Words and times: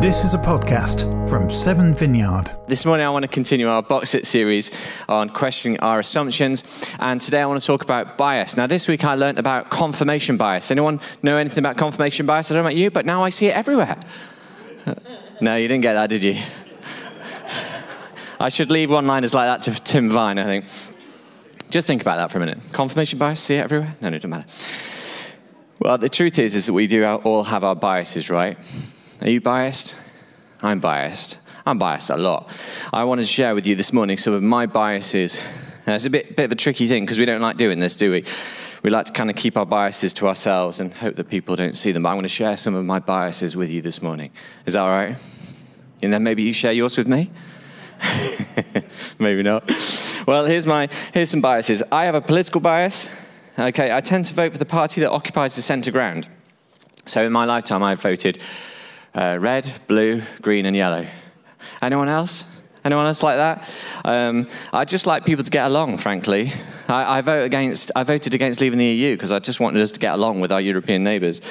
This 0.00 0.24
is 0.24 0.32
a 0.32 0.38
podcast 0.38 1.28
from 1.28 1.50
Seven 1.50 1.94
Vineyard. 1.94 2.50
This 2.66 2.86
morning, 2.86 3.04
I 3.04 3.10
want 3.10 3.24
to 3.24 3.28
continue 3.28 3.68
our 3.68 3.82
Box 3.82 4.14
It 4.14 4.26
series 4.26 4.70
on 5.10 5.28
questioning 5.28 5.78
our 5.80 5.98
assumptions. 5.98 6.94
And 6.98 7.20
today, 7.20 7.42
I 7.42 7.44
want 7.44 7.60
to 7.60 7.66
talk 7.66 7.82
about 7.82 8.16
bias. 8.16 8.56
Now, 8.56 8.66
this 8.66 8.88
week, 8.88 9.04
I 9.04 9.14
learned 9.14 9.38
about 9.38 9.68
confirmation 9.68 10.38
bias. 10.38 10.70
Anyone 10.70 11.00
know 11.22 11.36
anything 11.36 11.58
about 11.58 11.76
confirmation 11.76 12.24
bias? 12.24 12.50
I 12.50 12.54
don't 12.54 12.62
know 12.62 12.68
about 12.68 12.76
you, 12.76 12.90
but 12.90 13.04
now 13.04 13.22
I 13.22 13.28
see 13.28 13.48
it 13.48 13.54
everywhere. 13.54 13.98
no, 15.42 15.56
you 15.56 15.68
didn't 15.68 15.82
get 15.82 15.92
that, 15.92 16.08
did 16.08 16.22
you? 16.22 16.40
I 18.40 18.48
should 18.48 18.70
leave 18.70 18.90
one 18.90 19.06
liners 19.06 19.34
like 19.34 19.48
that 19.48 19.70
to 19.70 19.82
Tim 19.84 20.08
Vine, 20.08 20.38
I 20.38 20.44
think. 20.44 20.64
Just 21.68 21.86
think 21.86 22.00
about 22.00 22.16
that 22.16 22.30
for 22.30 22.38
a 22.38 22.40
minute. 22.40 22.58
Confirmation 22.72 23.18
bias, 23.18 23.40
see 23.40 23.56
it 23.56 23.64
everywhere? 23.64 23.94
No, 24.00 24.08
no, 24.08 24.16
it 24.16 24.20
doesn't 24.20 24.30
matter. 24.30 24.48
Well, 25.78 25.98
the 25.98 26.08
truth 26.08 26.38
is, 26.38 26.54
is 26.54 26.64
that 26.68 26.72
we 26.72 26.86
do 26.86 27.04
all 27.04 27.44
have 27.44 27.64
our 27.64 27.76
biases, 27.76 28.30
right? 28.30 28.56
Are 29.22 29.28
you 29.28 29.40
biased? 29.40 29.96
I'm 30.62 30.80
biased. 30.80 31.38
I'm 31.66 31.76
biased 31.76 32.08
a 32.08 32.16
lot. 32.16 32.50
I 32.90 33.04
want 33.04 33.20
to 33.20 33.26
share 33.26 33.54
with 33.54 33.66
you 33.66 33.76
this 33.76 33.92
morning 33.92 34.16
some 34.16 34.32
of 34.32 34.42
my 34.42 34.64
biases. 34.64 35.42
It's 35.86 36.06
a 36.06 36.10
bit, 36.10 36.36
bit 36.36 36.46
of 36.46 36.52
a 36.52 36.56
tricky 36.56 36.86
thing 36.86 37.04
because 37.04 37.18
we 37.18 37.26
don't 37.26 37.42
like 37.42 37.58
doing 37.58 37.80
this, 37.80 37.96
do 37.96 38.10
we? 38.10 38.24
We 38.82 38.88
like 38.88 39.06
to 39.06 39.12
kind 39.12 39.28
of 39.28 39.36
keep 39.36 39.58
our 39.58 39.66
biases 39.66 40.14
to 40.14 40.28
ourselves 40.28 40.80
and 40.80 40.92
hope 40.94 41.16
that 41.16 41.28
people 41.28 41.54
don't 41.54 41.76
see 41.76 41.92
them. 41.92 42.04
But 42.04 42.10
I'm 42.10 42.14
going 42.14 42.22
to 42.22 42.28
share 42.28 42.56
some 42.56 42.74
of 42.74 42.86
my 42.86 42.98
biases 42.98 43.56
with 43.56 43.70
you 43.70 43.82
this 43.82 44.00
morning. 44.00 44.30
Is 44.64 44.72
that 44.72 44.80
all 44.80 44.88
right? 44.88 45.22
And 46.00 46.10
then 46.10 46.22
maybe 46.22 46.42
you 46.42 46.54
share 46.54 46.72
yours 46.72 46.96
with 46.96 47.06
me? 47.06 47.30
maybe 49.18 49.42
not. 49.42 49.70
Well, 50.26 50.46
here's, 50.46 50.66
my, 50.66 50.88
here's 51.12 51.28
some 51.28 51.42
biases. 51.42 51.82
I 51.92 52.06
have 52.06 52.14
a 52.14 52.22
political 52.22 52.62
bias. 52.62 53.14
Okay, 53.58 53.94
I 53.94 54.00
tend 54.00 54.24
to 54.26 54.34
vote 54.34 54.52
for 54.52 54.58
the 54.58 54.64
party 54.64 55.02
that 55.02 55.10
occupies 55.10 55.56
the 55.56 55.62
centre 55.62 55.90
ground. 55.90 56.26
So 57.04 57.22
in 57.22 57.32
my 57.32 57.44
lifetime, 57.44 57.82
I've 57.82 58.00
voted 58.00 58.40
uh, 59.14 59.38
red, 59.40 59.72
blue, 59.86 60.22
green, 60.40 60.66
and 60.66 60.76
yellow. 60.76 61.06
Anyone 61.82 62.08
else? 62.08 62.44
Anyone 62.84 63.06
else 63.06 63.22
like 63.22 63.36
that? 63.36 63.74
Um, 64.04 64.46
I 64.72 64.84
just 64.84 65.06
like 65.06 65.24
people 65.24 65.44
to 65.44 65.50
get 65.50 65.66
along, 65.66 65.98
frankly. 65.98 66.52
I, 66.88 67.18
I, 67.18 67.20
vote 67.20 67.44
against, 67.44 67.90
I 67.94 68.04
voted 68.04 68.32
against 68.32 68.60
leaving 68.60 68.78
the 68.78 68.86
EU 68.86 69.14
because 69.14 69.32
I 69.32 69.38
just 69.38 69.60
wanted 69.60 69.82
us 69.82 69.92
to 69.92 70.00
get 70.00 70.14
along 70.14 70.40
with 70.40 70.50
our 70.50 70.60
European 70.60 71.04
neighbours. 71.04 71.42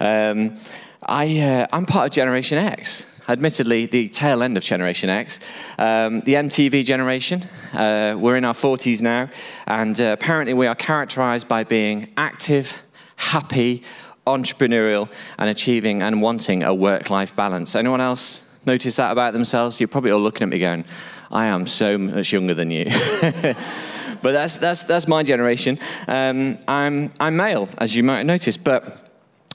Um, 0.00 0.56
I, 1.02 1.40
uh, 1.40 1.66
I'm 1.72 1.86
part 1.86 2.06
of 2.06 2.12
Generation 2.12 2.58
X. 2.58 3.12
Admittedly, 3.28 3.86
the 3.86 4.08
tail 4.08 4.42
end 4.44 4.56
of 4.56 4.62
Generation 4.62 5.10
X. 5.10 5.40
Um, 5.78 6.20
the 6.20 6.34
MTV 6.34 6.84
generation. 6.84 7.42
Uh, 7.72 8.14
we're 8.16 8.36
in 8.36 8.44
our 8.44 8.54
40s 8.54 9.02
now, 9.02 9.28
and 9.66 10.00
uh, 10.00 10.12
apparently 10.12 10.54
we 10.54 10.68
are 10.68 10.76
characterised 10.76 11.48
by 11.48 11.64
being 11.64 12.12
active, 12.16 12.80
happy, 13.16 13.82
entrepreneurial 14.26 15.08
and 15.38 15.48
achieving 15.48 16.02
and 16.02 16.20
wanting 16.20 16.62
a 16.62 16.74
work 16.74 17.10
life 17.10 17.34
balance. 17.34 17.74
Anyone 17.74 18.00
else 18.00 18.50
notice 18.66 18.96
that 18.96 19.12
about 19.12 19.32
themselves? 19.32 19.80
You're 19.80 19.88
probably 19.88 20.10
all 20.10 20.20
looking 20.20 20.42
at 20.42 20.48
me 20.48 20.58
going, 20.58 20.84
I 21.30 21.46
am 21.46 21.66
so 21.66 21.98
much 21.98 22.32
younger 22.32 22.54
than 22.54 22.70
you. 22.70 22.84
but 23.22 24.32
that's, 24.32 24.56
that's, 24.56 24.82
that's 24.82 25.08
my 25.08 25.22
generation. 25.22 25.78
Um, 26.06 26.58
I'm, 26.68 27.10
I'm 27.18 27.36
male, 27.36 27.68
as 27.78 27.96
you 27.96 28.02
might 28.02 28.24
notice, 28.24 28.56
but 28.56 29.05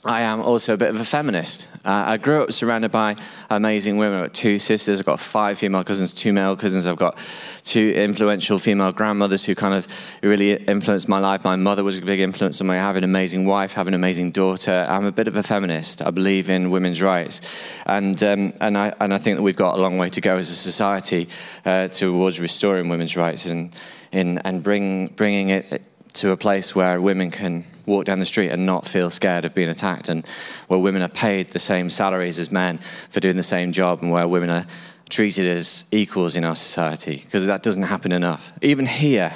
I 0.04 0.22
am 0.22 0.40
also 0.40 0.74
a 0.74 0.76
bit 0.76 0.90
of 0.90 1.00
a 1.00 1.04
feminist. 1.04 1.68
Uh, 1.84 1.90
I 1.90 2.16
grew 2.16 2.42
up 2.42 2.52
surrounded 2.52 2.90
by 2.90 3.14
amazing 3.48 3.98
women. 3.98 4.18
I've 4.18 4.24
got 4.24 4.34
two 4.34 4.58
sisters, 4.58 4.98
I've 4.98 5.06
got 5.06 5.20
five 5.20 5.60
female 5.60 5.84
cousins, 5.84 6.12
two 6.12 6.32
male 6.32 6.56
cousins. 6.56 6.88
I've 6.88 6.96
got 6.96 7.16
two 7.62 7.92
influential 7.94 8.58
female 8.58 8.90
grandmothers 8.90 9.44
who 9.44 9.54
kind 9.54 9.74
of 9.74 9.86
really 10.20 10.54
influenced 10.54 11.08
my 11.08 11.20
life. 11.20 11.44
My 11.44 11.54
mother 11.54 11.84
was 11.84 11.98
a 11.98 12.02
big 12.02 12.18
influence 12.18 12.60
on 12.60 12.66
me. 12.66 12.74
I 12.74 12.78
have 12.78 12.96
an 12.96 13.04
amazing 13.04 13.46
wife, 13.46 13.74
have 13.74 13.86
an 13.86 13.94
amazing 13.94 14.32
daughter. 14.32 14.84
I'm 14.88 15.04
a 15.04 15.12
bit 15.12 15.28
of 15.28 15.36
a 15.36 15.42
feminist. 15.44 16.02
I 16.02 16.10
believe 16.10 16.50
in 16.50 16.72
women's 16.72 17.00
rights. 17.00 17.40
And, 17.86 18.20
um, 18.24 18.54
and, 18.60 18.76
I, 18.76 18.92
and 18.98 19.14
I 19.14 19.18
think 19.18 19.36
that 19.36 19.42
we've 19.42 19.54
got 19.54 19.78
a 19.78 19.80
long 19.80 19.98
way 19.98 20.10
to 20.10 20.20
go 20.20 20.36
as 20.36 20.50
a 20.50 20.56
society 20.56 21.28
uh, 21.64 21.86
towards 21.86 22.40
restoring 22.40 22.88
women's 22.88 23.16
rights 23.16 23.46
and, 23.46 23.72
in, 24.10 24.38
and 24.38 24.64
bring, 24.64 25.08
bringing 25.08 25.50
it 25.50 25.86
to 26.14 26.30
a 26.30 26.36
place 26.36 26.74
where 26.74 27.00
women 27.00 27.30
can 27.30 27.64
walk 27.86 28.04
down 28.04 28.18
the 28.18 28.24
street 28.24 28.50
and 28.50 28.66
not 28.66 28.86
feel 28.86 29.10
scared 29.10 29.44
of 29.44 29.54
being 29.54 29.68
attacked, 29.68 30.08
and 30.08 30.26
where 30.68 30.78
women 30.78 31.02
are 31.02 31.08
paid 31.08 31.48
the 31.48 31.58
same 31.58 31.90
salaries 31.90 32.38
as 32.38 32.52
men 32.52 32.78
for 32.78 33.20
doing 33.20 33.36
the 33.36 33.42
same 33.42 33.72
job, 33.72 34.02
and 34.02 34.10
where 34.10 34.28
women 34.28 34.50
are 34.50 34.66
treated 35.08 35.46
as 35.46 35.84
equals 35.90 36.36
in 36.36 36.44
our 36.44 36.56
society, 36.56 37.16
because 37.16 37.46
that 37.46 37.62
doesn't 37.62 37.84
happen 37.84 38.12
enough. 38.12 38.52
Even 38.62 38.86
here 38.86 39.32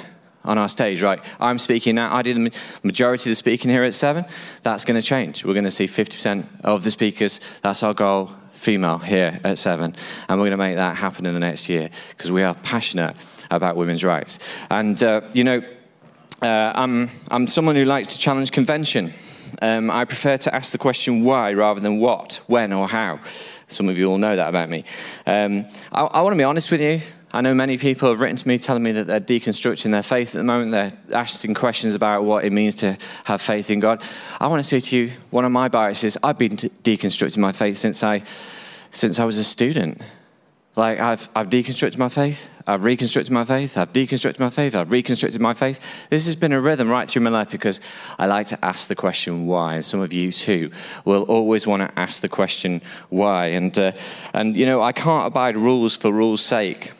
on 0.47 0.57
our 0.57 0.69
stage, 0.69 1.03
right? 1.03 1.19
I'm 1.39 1.59
speaking 1.59 1.95
now. 1.95 2.15
I 2.15 2.21
do 2.21 2.33
the 2.33 2.59
majority 2.81 3.29
of 3.29 3.31
the 3.31 3.35
speaking 3.35 3.69
here 3.69 3.83
at 3.83 3.93
seven. 3.93 4.25
That's 4.63 4.85
going 4.85 4.99
to 4.99 5.05
change. 5.05 5.43
We're 5.43 5.53
going 5.53 5.65
to 5.65 5.71
see 5.71 5.85
50% 5.85 6.45
of 6.63 6.83
the 6.83 6.91
speakers. 6.91 7.39
That's 7.61 7.83
our 7.83 7.93
goal. 7.93 8.31
Female 8.53 8.97
here 8.97 9.39
at 9.43 9.59
seven, 9.59 9.95
and 10.27 10.39
we're 10.39 10.47
going 10.47 10.51
to 10.51 10.57
make 10.57 10.77
that 10.77 10.95
happen 10.95 11.27
in 11.27 11.35
the 11.35 11.39
next 11.39 11.69
year 11.69 11.91
because 12.09 12.31
we 12.31 12.41
are 12.41 12.55
passionate 12.55 13.15
about 13.51 13.75
women's 13.75 14.03
rights. 14.03 14.39
And 14.71 15.01
uh, 15.03 15.21
you 15.31 15.43
know, 15.43 15.61
uh, 16.41 16.71
I'm, 16.75 17.09
I'm 17.31 17.47
someone 17.47 17.75
who 17.75 17.85
likes 17.85 18.07
to 18.09 18.19
challenge 18.19 18.51
convention. 18.51 19.13
Um, 19.61 19.89
I 19.89 20.05
prefer 20.05 20.37
to 20.37 20.55
ask 20.55 20.71
the 20.71 20.77
question 20.77 21.23
why 21.23 21.53
rather 21.53 21.79
than 21.79 21.97
what, 21.99 22.41
when, 22.47 22.73
or 22.73 22.87
how. 22.87 23.19
Some 23.67 23.89
of 23.89 23.97
you 23.97 24.09
all 24.09 24.17
know 24.17 24.35
that 24.35 24.47
about 24.47 24.69
me. 24.69 24.83
Um, 25.25 25.65
I, 25.91 26.03
I 26.03 26.21
want 26.21 26.33
to 26.33 26.37
be 26.37 26.43
honest 26.43 26.71
with 26.71 26.81
you. 26.81 27.01
I 27.33 27.41
know 27.41 27.53
many 27.53 27.77
people 27.77 28.09
have 28.09 28.21
written 28.21 28.37
to 28.37 28.47
me 28.47 28.57
telling 28.57 28.83
me 28.83 28.93
that 28.93 29.07
they're 29.07 29.19
deconstructing 29.19 29.91
their 29.91 30.03
faith 30.03 30.33
at 30.33 30.37
the 30.37 30.43
moment. 30.43 30.71
They're 30.71 30.93
asking 31.13 31.55
questions 31.55 31.93
about 31.93 32.23
what 32.23 32.45
it 32.45 32.53
means 32.53 32.75
to 32.77 32.97
have 33.25 33.41
faith 33.41 33.69
in 33.69 33.81
God. 33.81 34.01
I 34.39 34.47
want 34.47 34.59
to 34.59 34.67
say 34.67 34.79
to 34.79 34.97
you, 34.97 35.11
one 35.29 35.43
of 35.43 35.51
my 35.51 35.67
biases, 35.67 36.17
I've 36.23 36.37
been 36.37 36.51
deconstructing 36.51 37.39
my 37.39 37.51
faith 37.51 37.77
since 37.77 38.03
I, 38.03 38.23
since 38.91 39.19
I 39.19 39.25
was 39.25 39.37
a 39.37 39.43
student. 39.43 40.01
Like, 40.77 40.99
I've, 40.99 41.27
I've 41.35 41.49
deconstructed 41.49 41.97
my 41.97 42.07
faith, 42.07 42.51
I've 42.67 42.83
reconstructed 42.83 43.33
my 43.33 43.45
faith, 43.45 43.79
I've 43.79 43.91
deconstructed 43.91 44.39
my 44.39 44.51
faith, 44.51 44.75
I've 44.75 44.91
reconstructed 44.91 45.41
my 45.41 45.55
faith. 45.55 45.79
This 46.11 46.27
has 46.27 46.35
been 46.35 46.53
a 46.53 46.61
rhythm 46.61 46.87
right 46.87 47.09
through 47.09 47.23
my 47.23 47.31
life 47.31 47.49
because 47.49 47.81
I 48.19 48.27
like 48.27 48.45
to 48.47 48.63
ask 48.63 48.87
the 48.87 48.95
question 48.95 49.47
why. 49.47 49.73
And 49.73 49.83
some 49.83 50.01
of 50.01 50.13
you 50.13 50.31
too 50.31 50.69
will 51.03 51.23
always 51.23 51.65
want 51.65 51.81
to 51.81 51.99
ask 51.99 52.21
the 52.21 52.29
question 52.29 52.83
why. 53.09 53.47
And, 53.47 53.75
uh, 53.75 53.93
and 54.35 54.55
you 54.55 54.67
know, 54.67 54.83
I 54.83 54.91
can't 54.91 55.25
abide 55.25 55.57
rules 55.57 55.97
for 55.97 56.13
rules' 56.13 56.43
sake. 56.43 56.91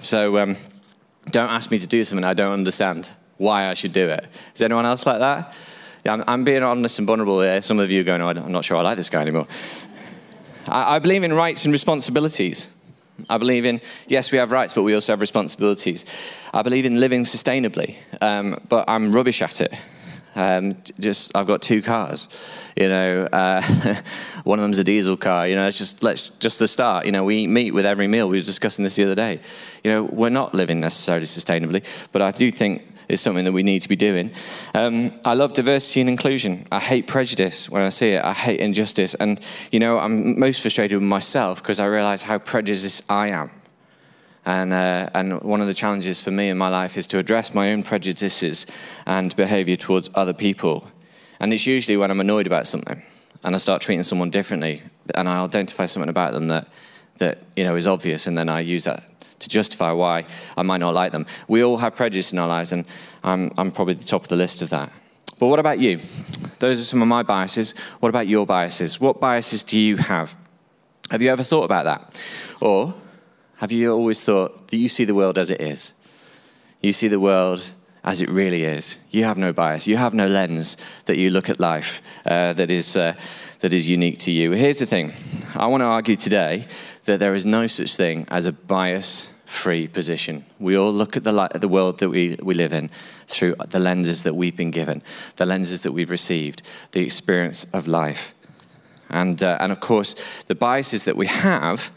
So 0.00 0.36
um, 0.36 0.56
don't 1.30 1.48
ask 1.48 1.70
me 1.70 1.78
to 1.78 1.86
do 1.86 2.04
something 2.04 2.24
I 2.24 2.34
don't 2.34 2.52
understand 2.52 3.08
why 3.38 3.68
I 3.68 3.72
should 3.72 3.94
do 3.94 4.10
it. 4.10 4.26
Is 4.54 4.60
anyone 4.60 4.84
else 4.84 5.06
like 5.06 5.20
that? 5.20 5.56
Yeah, 6.04 6.12
I'm, 6.12 6.24
I'm 6.26 6.44
being 6.44 6.62
honest 6.62 6.98
and 6.98 7.06
vulnerable 7.06 7.40
here. 7.40 7.62
Some 7.62 7.78
of 7.78 7.90
you 7.90 8.02
are 8.02 8.04
going, 8.04 8.20
oh, 8.20 8.28
I'm 8.28 8.52
not 8.52 8.66
sure 8.66 8.76
I 8.76 8.82
like 8.82 8.98
this 8.98 9.08
guy 9.08 9.22
anymore. 9.22 9.46
I, 10.68 10.96
I 10.96 10.98
believe 10.98 11.24
in 11.24 11.32
rights 11.32 11.64
and 11.64 11.72
responsibilities. 11.72 12.70
I 13.28 13.38
believe 13.38 13.66
in, 13.66 13.80
yes, 14.06 14.32
we 14.32 14.38
have 14.38 14.52
rights, 14.52 14.74
but 14.74 14.82
we 14.82 14.94
also 14.94 15.12
have 15.12 15.20
responsibilities. 15.20 16.04
I 16.52 16.62
believe 16.62 16.84
in 16.84 17.00
living 17.00 17.24
sustainably, 17.24 17.96
um, 18.20 18.58
but 18.68 18.88
I'm 18.88 19.12
rubbish 19.12 19.42
at 19.42 19.60
it. 19.60 19.72
Um, 20.34 20.76
just 20.98 21.36
I've 21.36 21.46
got 21.46 21.60
two 21.60 21.82
cars, 21.82 22.28
you 22.74 22.88
know. 22.88 23.24
Uh, 23.24 23.62
one 24.44 24.58
of 24.58 24.62
them's 24.62 24.78
a 24.78 24.84
diesel 24.84 25.16
car. 25.16 25.46
You 25.46 25.56
know, 25.56 25.66
it's 25.66 25.76
just 25.76 26.02
let's 26.02 26.30
just 26.30 26.58
the 26.58 26.66
start. 26.66 27.04
You 27.04 27.12
know, 27.12 27.24
we 27.24 27.38
eat 27.38 27.48
meat 27.48 27.72
with 27.72 27.84
every 27.84 28.08
meal. 28.08 28.28
We 28.28 28.38
were 28.38 28.44
discussing 28.44 28.82
this 28.82 28.96
the 28.96 29.04
other 29.04 29.14
day. 29.14 29.40
You 29.84 29.90
know, 29.90 30.04
we're 30.04 30.30
not 30.30 30.54
living 30.54 30.80
necessarily 30.80 31.26
sustainably, 31.26 31.84
but 32.12 32.22
I 32.22 32.30
do 32.30 32.50
think 32.50 32.82
is 33.12 33.20
something 33.20 33.44
that 33.44 33.52
we 33.52 33.62
need 33.62 33.80
to 33.80 33.88
be 33.88 33.96
doing. 33.96 34.30
Um, 34.74 35.12
I 35.24 35.34
love 35.34 35.52
diversity 35.52 36.00
and 36.00 36.08
inclusion. 36.08 36.64
I 36.72 36.80
hate 36.80 37.06
prejudice 37.06 37.68
when 37.68 37.82
I 37.82 37.90
see 37.90 38.12
it. 38.12 38.24
I 38.24 38.32
hate 38.32 38.58
injustice. 38.58 39.14
And, 39.14 39.38
you 39.70 39.80
know, 39.80 39.98
I'm 39.98 40.40
most 40.40 40.62
frustrated 40.62 40.98
with 40.98 41.08
myself 41.08 41.62
because 41.62 41.78
I 41.78 41.86
realize 41.86 42.22
how 42.22 42.38
prejudiced 42.38 43.04
I 43.10 43.28
am. 43.28 43.50
And, 44.46 44.72
uh, 44.72 45.10
and 45.14 45.40
one 45.42 45.60
of 45.60 45.66
the 45.66 45.74
challenges 45.74 46.22
for 46.22 46.30
me 46.30 46.48
in 46.48 46.56
my 46.56 46.68
life 46.68 46.96
is 46.96 47.06
to 47.08 47.18
address 47.18 47.54
my 47.54 47.72
own 47.72 47.82
prejudices 47.82 48.66
and 49.06 49.36
behavior 49.36 49.76
towards 49.76 50.08
other 50.14 50.32
people. 50.32 50.88
And 51.38 51.52
it's 51.52 51.66
usually 51.66 51.96
when 51.98 52.10
I'm 52.10 52.20
annoyed 52.20 52.46
about 52.46 52.66
something 52.66 53.02
and 53.44 53.54
I 53.54 53.58
start 53.58 53.82
treating 53.82 54.02
someone 54.02 54.30
differently 54.30 54.82
and 55.14 55.28
I 55.28 55.44
identify 55.44 55.86
something 55.86 56.08
about 56.08 56.32
them 56.32 56.48
that, 56.48 56.66
that 57.18 57.38
you 57.56 57.64
know, 57.64 57.76
is 57.76 57.86
obvious 57.86 58.26
and 58.26 58.38
then 58.38 58.48
I 58.48 58.60
use 58.60 58.84
that 58.84 59.04
to 59.42 59.48
justify 59.48 59.92
why 59.92 60.24
I 60.56 60.62
might 60.62 60.80
not 60.80 60.94
like 60.94 61.12
them. 61.12 61.26
We 61.48 61.62
all 61.62 61.76
have 61.76 61.94
prejudice 61.94 62.32
in 62.32 62.38
our 62.38 62.48
lives, 62.48 62.72
and 62.72 62.84
I'm, 63.22 63.52
I'm 63.58 63.70
probably 63.70 63.94
the 63.94 64.04
top 64.04 64.22
of 64.22 64.28
the 64.28 64.36
list 64.36 64.62
of 64.62 64.70
that. 64.70 64.92
But 65.38 65.48
what 65.48 65.58
about 65.58 65.78
you? 65.78 65.98
Those 66.58 66.80
are 66.80 66.84
some 66.84 67.02
of 67.02 67.08
my 67.08 67.22
biases. 67.22 67.76
What 68.00 68.08
about 68.08 68.28
your 68.28 68.46
biases? 68.46 69.00
What 69.00 69.20
biases 69.20 69.64
do 69.64 69.78
you 69.78 69.96
have? 69.96 70.36
Have 71.10 71.20
you 71.20 71.30
ever 71.30 71.42
thought 71.42 71.64
about 71.64 71.84
that? 71.84 72.22
Or 72.60 72.94
have 73.56 73.72
you 73.72 73.92
always 73.92 74.24
thought 74.24 74.68
that 74.68 74.76
you 74.76 74.88
see 74.88 75.04
the 75.04 75.14
world 75.14 75.38
as 75.38 75.50
it 75.50 75.60
is? 75.60 75.94
You 76.80 76.92
see 76.92 77.08
the 77.08 77.20
world 77.20 77.62
as 78.04 78.20
it 78.20 78.28
really 78.28 78.64
is. 78.64 78.98
You 79.10 79.24
have 79.24 79.38
no 79.38 79.52
bias. 79.52 79.86
You 79.86 79.96
have 79.96 80.14
no 80.14 80.26
lens 80.26 80.76
that 81.06 81.18
you 81.18 81.30
look 81.30 81.48
at 81.48 81.60
life 81.60 82.02
uh, 82.26 82.52
that, 82.54 82.70
is, 82.70 82.96
uh, 82.96 83.14
that 83.60 83.72
is 83.72 83.88
unique 83.88 84.18
to 84.18 84.30
you. 84.30 84.52
Here's 84.52 84.78
the 84.78 84.86
thing 84.86 85.12
I 85.54 85.66
want 85.66 85.82
to 85.82 85.86
argue 85.86 86.16
today 86.16 86.66
that 87.04 87.20
there 87.20 87.34
is 87.34 87.46
no 87.46 87.66
such 87.66 87.96
thing 87.96 88.26
as 88.28 88.46
a 88.46 88.52
bias 88.52 89.31
free 89.52 89.86
position. 89.86 90.44
We 90.58 90.76
all 90.76 90.92
look 90.92 91.16
at 91.16 91.24
the, 91.24 91.48
at 91.54 91.60
the 91.60 91.68
world 91.68 91.98
that 91.98 92.08
we, 92.08 92.36
we 92.42 92.54
live 92.54 92.72
in 92.72 92.90
through 93.26 93.54
the 93.68 93.78
lenses 93.78 94.22
that 94.22 94.34
we've 94.34 94.56
been 94.56 94.70
given, 94.70 95.02
the 95.36 95.44
lenses 95.44 95.82
that 95.82 95.92
we've 95.92 96.10
received, 96.10 96.62
the 96.92 97.02
experience 97.02 97.64
of 97.72 97.86
life. 97.86 98.34
And, 99.10 99.42
uh, 99.42 99.58
and 99.60 99.70
of 99.70 99.80
course, 99.80 100.16
the 100.44 100.54
biases 100.54 101.04
that 101.04 101.16
we 101.16 101.26
have 101.26 101.92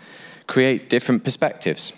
create 0.48 0.90
different 0.90 1.24
perspectives, 1.24 1.94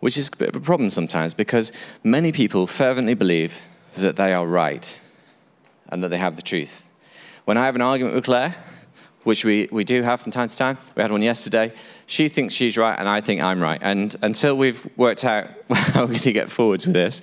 which 0.00 0.16
is 0.16 0.28
a 0.32 0.36
bit 0.36 0.48
of 0.48 0.56
a 0.56 0.60
problem 0.60 0.88
sometimes 0.88 1.34
because 1.34 1.70
many 2.02 2.32
people 2.32 2.66
fervently 2.66 3.14
believe 3.14 3.60
that 3.96 4.16
they 4.16 4.32
are 4.32 4.46
right 4.46 4.98
and 5.90 6.02
that 6.02 6.08
they 6.08 6.18
have 6.18 6.36
the 6.36 6.42
truth. 6.42 6.88
When 7.44 7.58
I 7.58 7.66
have 7.66 7.76
an 7.76 7.82
argument 7.82 8.14
with 8.14 8.24
Claire, 8.24 8.54
which 9.28 9.44
we, 9.44 9.68
we 9.70 9.84
do 9.84 10.02
have 10.02 10.22
from 10.22 10.32
time 10.32 10.48
to 10.48 10.56
time, 10.56 10.78
we 10.96 11.02
had 11.02 11.10
one 11.10 11.20
yesterday, 11.20 11.70
she 12.06 12.30
thinks 12.30 12.54
she's 12.54 12.78
right 12.78 12.98
and 12.98 13.06
I 13.06 13.20
think 13.20 13.42
I'm 13.42 13.60
right. 13.60 13.78
And 13.82 14.16
until 14.22 14.56
we've 14.56 14.88
worked 14.96 15.22
out 15.22 15.50
how 15.70 16.00
we're 16.00 16.06
going 16.06 16.18
to 16.20 16.32
get 16.32 16.48
forwards 16.48 16.86
with 16.86 16.94
this, 16.94 17.20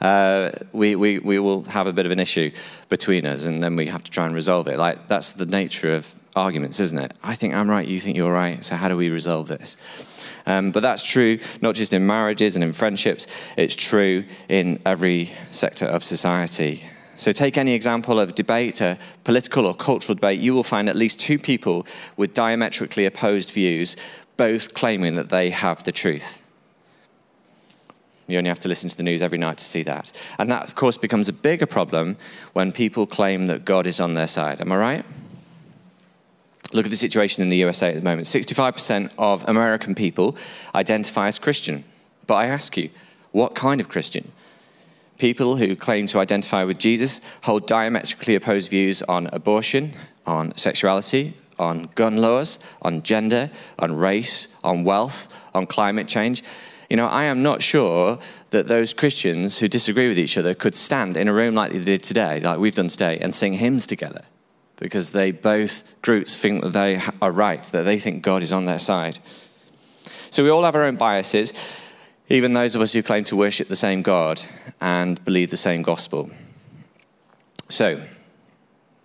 uh, 0.00 0.50
we, 0.72 0.96
we, 0.96 1.20
we 1.20 1.38
will 1.38 1.62
have 1.62 1.86
a 1.86 1.92
bit 1.92 2.04
of 2.04 2.10
an 2.10 2.18
issue 2.18 2.50
between 2.88 3.24
us 3.26 3.46
and 3.46 3.62
then 3.62 3.76
we 3.76 3.86
have 3.86 4.02
to 4.02 4.10
try 4.10 4.26
and 4.26 4.34
resolve 4.34 4.66
it. 4.66 4.76
Like, 4.76 5.06
that's 5.06 5.34
the 5.34 5.46
nature 5.46 5.94
of 5.94 6.12
arguments, 6.34 6.80
isn't 6.80 6.98
it? 6.98 7.16
I 7.22 7.36
think 7.36 7.54
I'm 7.54 7.70
right, 7.70 7.86
you 7.86 8.00
think 8.00 8.16
you're 8.16 8.32
right, 8.32 8.64
so 8.64 8.74
how 8.74 8.88
do 8.88 8.96
we 8.96 9.08
resolve 9.08 9.46
this? 9.46 9.76
Um, 10.46 10.72
but 10.72 10.80
that's 10.80 11.04
true 11.04 11.38
not 11.62 11.76
just 11.76 11.92
in 11.92 12.08
marriages 12.08 12.56
and 12.56 12.64
in 12.64 12.72
friendships, 12.72 13.28
it's 13.56 13.76
true 13.76 14.24
in 14.48 14.80
every 14.84 15.30
sector 15.52 15.86
of 15.86 16.02
society. 16.02 16.82
So, 17.16 17.32
take 17.32 17.56
any 17.56 17.72
example 17.72 18.20
of 18.20 18.34
debate, 18.34 18.80
a 18.80 18.98
political 19.24 19.66
or 19.66 19.74
cultural 19.74 20.14
debate, 20.14 20.40
you 20.40 20.54
will 20.54 20.62
find 20.62 20.88
at 20.88 20.96
least 20.96 21.18
two 21.18 21.38
people 21.38 21.86
with 22.16 22.34
diametrically 22.34 23.06
opposed 23.06 23.50
views, 23.50 23.96
both 24.36 24.74
claiming 24.74 25.16
that 25.16 25.30
they 25.30 25.50
have 25.50 25.82
the 25.84 25.92
truth. 25.92 26.42
You 28.28 28.38
only 28.38 28.48
have 28.48 28.58
to 28.60 28.68
listen 28.68 28.90
to 28.90 28.96
the 28.96 29.02
news 29.02 29.22
every 29.22 29.38
night 29.38 29.58
to 29.58 29.64
see 29.64 29.82
that. 29.84 30.10
And 30.38 30.50
that, 30.50 30.64
of 30.64 30.74
course, 30.74 30.96
becomes 30.96 31.28
a 31.28 31.32
bigger 31.32 31.66
problem 31.66 32.16
when 32.54 32.72
people 32.72 33.06
claim 33.06 33.46
that 33.46 33.64
God 33.64 33.86
is 33.86 34.00
on 34.00 34.14
their 34.14 34.26
side. 34.26 34.60
Am 34.60 34.72
I 34.72 34.76
right? 34.76 35.04
Look 36.72 36.86
at 36.86 36.90
the 36.90 36.96
situation 36.96 37.42
in 37.42 37.48
the 37.48 37.56
USA 37.58 37.90
at 37.90 37.94
the 37.94 38.02
moment 38.02 38.26
65% 38.26 39.12
of 39.18 39.48
American 39.48 39.94
people 39.94 40.36
identify 40.74 41.28
as 41.28 41.38
Christian. 41.38 41.84
But 42.26 42.34
I 42.34 42.46
ask 42.46 42.76
you, 42.76 42.90
what 43.30 43.54
kind 43.54 43.80
of 43.80 43.88
Christian? 43.88 44.32
People 45.18 45.56
who 45.56 45.74
claim 45.76 46.06
to 46.08 46.18
identify 46.18 46.64
with 46.64 46.78
Jesus 46.78 47.20
hold 47.42 47.66
diametrically 47.66 48.34
opposed 48.34 48.70
views 48.70 49.02
on 49.02 49.28
abortion, 49.32 49.92
on 50.26 50.54
sexuality, 50.56 51.34
on 51.58 51.88
gun 51.94 52.18
laws, 52.18 52.58
on 52.82 53.02
gender, 53.02 53.50
on 53.78 53.96
race, 53.96 54.54
on 54.62 54.84
wealth, 54.84 55.34
on 55.54 55.66
climate 55.66 56.06
change. 56.06 56.42
You 56.90 56.96
know, 56.96 57.06
I 57.06 57.24
am 57.24 57.42
not 57.42 57.62
sure 57.62 58.18
that 58.50 58.68
those 58.68 58.94
Christians 58.94 59.58
who 59.58 59.68
disagree 59.68 60.08
with 60.08 60.18
each 60.18 60.38
other 60.38 60.54
could 60.54 60.74
stand 60.74 61.16
in 61.16 61.28
a 61.28 61.32
room 61.32 61.54
like 61.54 61.72
they 61.72 61.82
did 61.82 62.02
today, 62.02 62.40
like 62.40 62.58
we've 62.58 62.74
done 62.74 62.88
today, 62.88 63.18
and 63.18 63.34
sing 63.34 63.54
hymns 63.54 63.86
together 63.86 64.22
because 64.76 65.12
they 65.12 65.32
both 65.32 66.00
groups 66.02 66.36
think 66.36 66.62
that 66.62 66.72
they 66.72 67.00
are 67.22 67.32
right, 67.32 67.64
that 67.64 67.84
they 67.84 67.98
think 67.98 68.22
God 68.22 68.42
is 68.42 68.52
on 68.52 68.66
their 68.66 68.78
side. 68.78 69.18
So 70.30 70.44
we 70.44 70.50
all 70.50 70.64
have 70.64 70.76
our 70.76 70.84
own 70.84 70.96
biases, 70.96 71.52
even 72.28 72.52
those 72.52 72.74
of 72.74 72.80
us 72.80 72.92
who 72.92 73.02
claim 73.02 73.24
to 73.24 73.36
worship 73.36 73.68
the 73.68 73.76
same 73.76 74.02
God 74.02 74.42
and 74.80 75.24
believe 75.24 75.50
the 75.50 75.56
same 75.56 75.82
gospel. 75.82 76.30
So, 77.68 78.02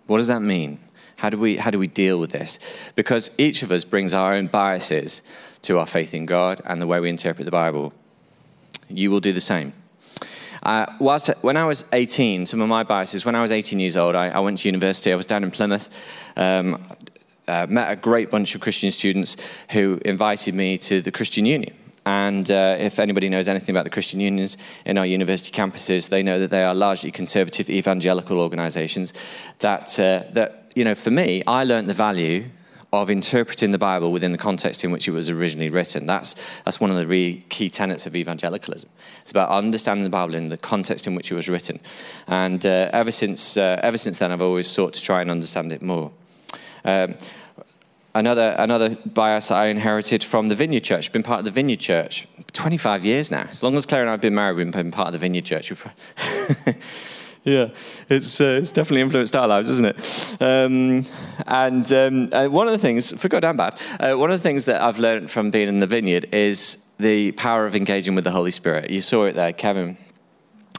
what 0.06 0.18
does 0.18 0.28
that 0.28 0.42
mean? 0.42 0.78
How 1.16 1.30
do 1.30 1.38
we, 1.38 1.56
how 1.56 1.70
do 1.70 1.78
we 1.78 1.86
deal 1.86 2.18
with 2.18 2.30
this? 2.30 2.58
Because 2.96 3.30
each 3.38 3.62
of 3.62 3.70
us 3.70 3.84
brings 3.84 4.12
our 4.12 4.34
own 4.34 4.48
biases 4.48 5.22
to 5.62 5.78
our 5.78 5.86
faith 5.86 6.14
in 6.14 6.26
God 6.26 6.60
and 6.64 6.82
the 6.82 6.86
way 6.86 6.98
we 6.98 7.08
interpret 7.08 7.44
the 7.44 7.52
Bible. 7.52 7.92
You 8.88 9.10
will 9.10 9.20
do 9.20 9.32
the 9.32 9.40
same. 9.40 9.72
Uh, 10.64 10.86
whilst, 10.98 11.28
when 11.42 11.56
I 11.56 11.64
was 11.64 11.84
18, 11.92 12.46
some 12.46 12.60
of 12.60 12.68
my 12.68 12.82
biases, 12.82 13.24
when 13.24 13.34
I 13.34 13.42
was 13.42 13.52
18 13.52 13.80
years 13.80 13.96
old, 13.96 14.14
I, 14.14 14.28
I 14.28 14.38
went 14.40 14.58
to 14.58 14.68
university. 14.68 15.12
I 15.12 15.16
was 15.16 15.26
down 15.26 15.44
in 15.44 15.50
Plymouth. 15.50 15.88
Um, 16.36 16.84
uh, 17.48 17.66
met 17.68 17.90
a 17.90 17.96
great 17.96 18.30
bunch 18.30 18.54
of 18.54 18.60
Christian 18.60 18.90
students 18.90 19.36
who 19.70 20.00
invited 20.04 20.54
me 20.54 20.78
to 20.78 21.00
the 21.02 21.10
Christian 21.10 21.46
Union. 21.46 21.74
And 22.04 22.50
uh, 22.50 22.76
if 22.78 22.98
anybody 22.98 23.28
knows 23.28 23.48
anything 23.48 23.74
about 23.74 23.84
the 23.84 23.90
Christian 23.90 24.20
unions 24.20 24.58
in 24.84 24.98
our 24.98 25.06
university 25.06 25.52
campuses, 25.52 26.08
they 26.08 26.22
know 26.22 26.40
that 26.40 26.50
they 26.50 26.64
are 26.64 26.74
largely 26.74 27.10
conservative 27.10 27.70
evangelical 27.70 28.40
organizations. 28.40 29.14
That, 29.60 29.98
uh, 30.00 30.24
that 30.32 30.72
you 30.74 30.84
know, 30.84 30.94
for 30.94 31.10
me, 31.10 31.42
I 31.46 31.64
learned 31.64 31.88
the 31.88 31.94
value 31.94 32.46
of 32.92 33.08
interpreting 33.08 33.72
the 33.72 33.78
Bible 33.78 34.12
within 34.12 34.32
the 34.32 34.38
context 34.38 34.84
in 34.84 34.90
which 34.90 35.08
it 35.08 35.12
was 35.12 35.30
originally 35.30 35.70
written. 35.70 36.04
That's, 36.04 36.34
that's 36.64 36.78
one 36.78 36.90
of 36.90 36.96
the 36.98 37.06
really 37.06 37.44
key 37.48 37.70
tenets 37.70 38.04
of 38.04 38.14
evangelicalism. 38.14 38.90
It's 39.22 39.30
about 39.30 39.48
understanding 39.48 40.04
the 40.04 40.10
Bible 40.10 40.34
in 40.34 40.50
the 40.50 40.58
context 40.58 41.06
in 41.06 41.14
which 41.14 41.32
it 41.32 41.34
was 41.34 41.48
written. 41.48 41.80
And 42.26 42.64
uh, 42.66 42.90
ever, 42.92 43.10
since, 43.10 43.56
uh, 43.56 43.80
ever 43.82 43.96
since 43.96 44.18
then, 44.18 44.30
I've 44.30 44.42
always 44.42 44.66
sought 44.66 44.92
to 44.94 45.02
try 45.02 45.22
and 45.22 45.30
understand 45.30 45.72
it 45.72 45.80
more. 45.80 46.12
Um, 46.84 47.14
another, 48.14 48.54
another 48.58 48.96
bias 49.06 49.50
I 49.50 49.66
inherited 49.66 50.22
from 50.22 50.48
the 50.48 50.54
Vineyard 50.54 50.84
Church, 50.84 51.12
been 51.12 51.22
part 51.22 51.40
of 51.40 51.44
the 51.44 51.50
Vineyard 51.50 51.80
Church 51.80 52.26
25 52.52 53.04
years 53.04 53.30
now. 53.30 53.46
As 53.50 53.62
long 53.62 53.76
as 53.76 53.86
Claire 53.86 54.02
and 54.02 54.10
I 54.10 54.12
have 54.12 54.20
been 54.20 54.34
married, 54.34 54.56
we've 54.56 54.70
been 54.70 54.90
part 54.90 55.08
of 55.08 55.12
the 55.12 55.18
Vineyard 55.18 55.44
Church. 55.44 55.70
yeah, 57.44 57.68
it's, 58.08 58.40
uh, 58.40 58.58
it's 58.60 58.72
definitely 58.72 59.00
influenced 59.00 59.34
our 59.34 59.48
lives, 59.48 59.68
isn't 59.70 59.86
it? 59.86 60.36
Um, 60.40 61.04
and 61.46 61.92
um, 61.92 62.28
uh, 62.32 62.48
one 62.48 62.66
of 62.66 62.72
the 62.72 62.78
things, 62.78 63.18
for 63.20 63.28
good 63.28 63.44
and 63.44 63.56
bad, 63.56 63.80
uh, 64.00 64.14
one 64.14 64.30
of 64.30 64.38
the 64.38 64.42
things 64.42 64.66
that 64.66 64.82
I've 64.82 64.98
learned 64.98 65.30
from 65.30 65.50
being 65.50 65.68
in 65.68 65.80
the 65.80 65.86
vineyard 65.86 66.28
is 66.32 66.84
the 66.98 67.32
power 67.32 67.66
of 67.66 67.74
engaging 67.74 68.14
with 68.14 68.24
the 68.24 68.30
Holy 68.30 68.50
Spirit. 68.50 68.90
You 68.90 69.00
saw 69.00 69.24
it 69.24 69.34
there. 69.34 69.52
Kevin 69.52 69.96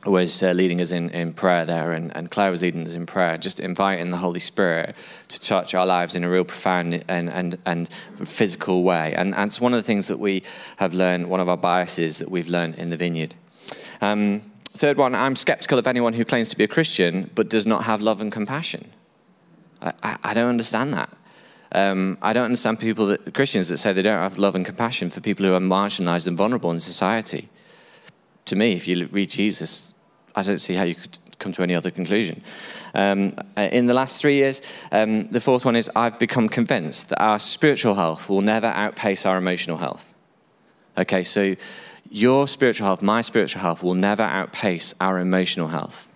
was 0.06 0.44
uh, 0.44 0.52
leading 0.52 0.82
us 0.82 0.92
in, 0.92 1.10
in 1.10 1.34
prayer 1.34 1.66
there, 1.66 1.94
and, 1.94 2.16
and 2.16 2.30
Claire 2.30 2.52
was 2.52 2.62
leading 2.62 2.84
us 2.86 2.94
in 2.94 3.06
prayer, 3.06 3.38
just 3.38 3.60
inviting 3.60 4.12
the 4.12 4.18
Holy 4.18 4.40
Spirit 4.40 4.96
to 5.30 5.40
touch 5.40 5.74
our 5.74 5.86
lives 5.86 6.16
in 6.16 6.24
a 6.24 6.30
real 6.30 6.44
profound 6.44 7.04
and, 7.08 7.30
and, 7.30 7.58
and 7.66 7.90
physical 8.26 8.84
way. 8.84 9.14
And, 9.16 9.34
and 9.34 9.50
it's 9.50 9.62
one 9.62 9.74
of 9.74 9.78
the 9.78 9.84
things 9.84 10.08
that 10.08 10.20
we 10.20 10.44
have 10.78 10.94
learned, 10.94 11.30
one 11.30 11.40
of 11.40 11.48
our 11.48 11.58
biases 11.58 12.20
that 12.20 12.30
we've 12.30 12.50
learned 12.50 12.76
in 12.76 12.90
the 12.90 12.98
vineyard. 12.98 13.36
Um, 14.02 14.42
Third 14.76 14.98
one, 14.98 15.14
I'm 15.14 15.36
skeptical 15.36 15.78
of 15.78 15.86
anyone 15.86 16.14
who 16.14 16.26
claims 16.26 16.50
to 16.50 16.58
be 16.58 16.64
a 16.64 16.68
Christian 16.68 17.30
but 17.36 17.48
does 17.48 17.68
not 17.68 17.84
have 17.84 18.02
love 18.02 18.22
and 18.22 18.32
compassion. 18.32 18.90
I, 19.80 19.94
I, 20.02 20.18
I 20.24 20.34
don't 20.34 20.50
understand 20.50 20.96
that. 20.96 21.16
Um, 21.72 22.18
I 22.24 22.34
don't 22.34 22.46
understand 22.46 22.80
people, 22.80 23.06
that, 23.06 23.36
Christians, 23.36 23.70
that 23.70 23.78
say 23.78 23.94
they 23.94 24.02
don't 24.02 24.18
have 24.18 24.40
love 24.40 24.56
and 24.56 24.66
compassion 24.66 25.12
for 25.12 25.22
people 25.22 25.46
who 25.46 25.54
are 25.54 25.60
marginalized 25.60 26.28
and 26.28 26.36
vulnerable 26.36 26.72
in 26.72 26.80
society. 26.80 27.50
To 28.46 28.56
me, 28.56 28.74
if 28.74 28.88
you 28.88 29.06
read 29.06 29.30
Jesus, 29.30 29.93
I 30.36 30.44
don't 30.44 30.60
see 30.60 30.74
how 30.74 30.84
you 30.84 30.96
could 30.96 31.18
come 31.40 31.52
to 31.52 31.64
any 31.64 31.76
other 31.76 31.92
conclusion. 31.92 32.42
Um, 32.94 33.34
in 33.58 33.88
the 33.88 33.94
last 33.94 34.22
three 34.22 34.36
years, 34.36 34.62
um, 34.92 35.28
the 35.28 35.42
fourth 35.42 35.66
one 35.66 35.76
is 35.76 35.92
I've 35.96 36.18
become 36.20 36.48
convinced 36.48 37.10
that 37.10 37.22
our 37.22 37.40
spiritual 37.40 37.96
health 37.96 38.30
will 38.30 38.42
never 38.42 38.68
outpace 38.68 39.26
our 39.26 39.38
emotional 39.38 39.78
health. 39.78 40.14
Okay, 40.98 41.24
so 41.24 41.56
your 42.10 42.48
spiritual 42.48 42.88
health, 42.88 43.02
my 43.02 43.22
spiritual 43.22 43.62
health, 43.62 43.84
will 43.84 43.96
never 43.96 44.24
outpace 44.24 44.94
our 45.02 45.20
emotional 45.20 45.68
health. 45.68 46.10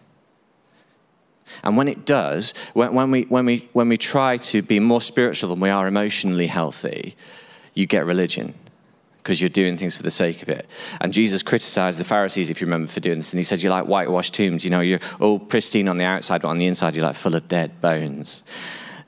And 1.63 1.77
when 1.77 1.87
it 1.87 2.05
does, 2.05 2.53
when, 2.73 2.93
when, 2.93 3.11
we, 3.11 3.23
when, 3.23 3.45
we, 3.45 3.69
when 3.73 3.89
we 3.89 3.97
try 3.97 4.37
to 4.37 4.61
be 4.61 4.79
more 4.79 5.01
spiritual 5.01 5.49
than 5.49 5.59
we 5.59 5.69
are 5.69 5.87
emotionally 5.87 6.47
healthy, 6.47 7.15
you 7.73 7.85
get 7.85 8.05
religion 8.05 8.53
because 9.27 9.41
you're 9.41 9.49
doing 9.49 9.75
things 9.75 9.97
for 9.97 10.03
the 10.03 10.11
sake 10.11 10.41
of 10.41 10.47
it. 10.47 10.65
And 11.01 11.11
Jesus 11.11 11.43
criticized 11.43 11.99
the 11.99 12.05
Pharisees, 12.05 12.49
if 12.49 12.61
you 12.61 12.65
remember, 12.65 12.87
for 12.87 13.01
doing 13.01 13.17
this. 13.17 13.33
And 13.33 13.39
he 13.39 13.43
said, 13.43 13.61
You're 13.61 13.73
like 13.73 13.83
whitewashed 13.83 14.33
tombs. 14.33 14.63
You 14.63 14.69
know, 14.69 14.79
you're 14.79 15.01
all 15.19 15.37
pristine 15.37 15.89
on 15.89 15.97
the 15.97 16.05
outside, 16.05 16.41
but 16.41 16.47
on 16.47 16.59
the 16.59 16.65
inside, 16.65 16.95
you're 16.95 17.05
like 17.05 17.17
full 17.17 17.35
of 17.35 17.45
dead 17.49 17.81
bones. 17.81 18.43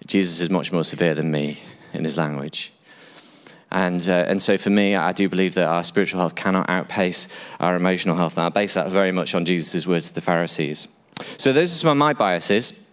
Jesus 0.05 0.41
is 0.41 0.49
much 0.49 0.73
more 0.73 0.83
severe 0.83 1.15
than 1.15 1.31
me 1.31 1.61
in 1.93 2.03
his 2.03 2.17
language. 2.17 2.73
And, 3.71 4.05
uh, 4.09 4.25
and 4.27 4.41
so 4.41 4.57
for 4.57 4.71
me, 4.71 4.97
I 4.97 5.13
do 5.13 5.29
believe 5.29 5.53
that 5.53 5.69
our 5.69 5.85
spiritual 5.85 6.19
health 6.19 6.35
cannot 6.35 6.69
outpace 6.69 7.29
our 7.61 7.77
emotional 7.77 8.17
health. 8.17 8.37
And 8.37 8.45
I 8.45 8.49
base 8.49 8.73
that 8.73 8.89
very 8.89 9.13
much 9.13 9.35
on 9.35 9.45
Jesus' 9.45 9.87
words 9.87 10.09
to 10.09 10.15
the 10.15 10.21
Pharisees. 10.21 10.89
So 11.37 11.53
those 11.53 11.71
are 11.71 11.75
some 11.75 11.91
of 11.91 11.97
my 11.97 12.11
biases. 12.11 12.85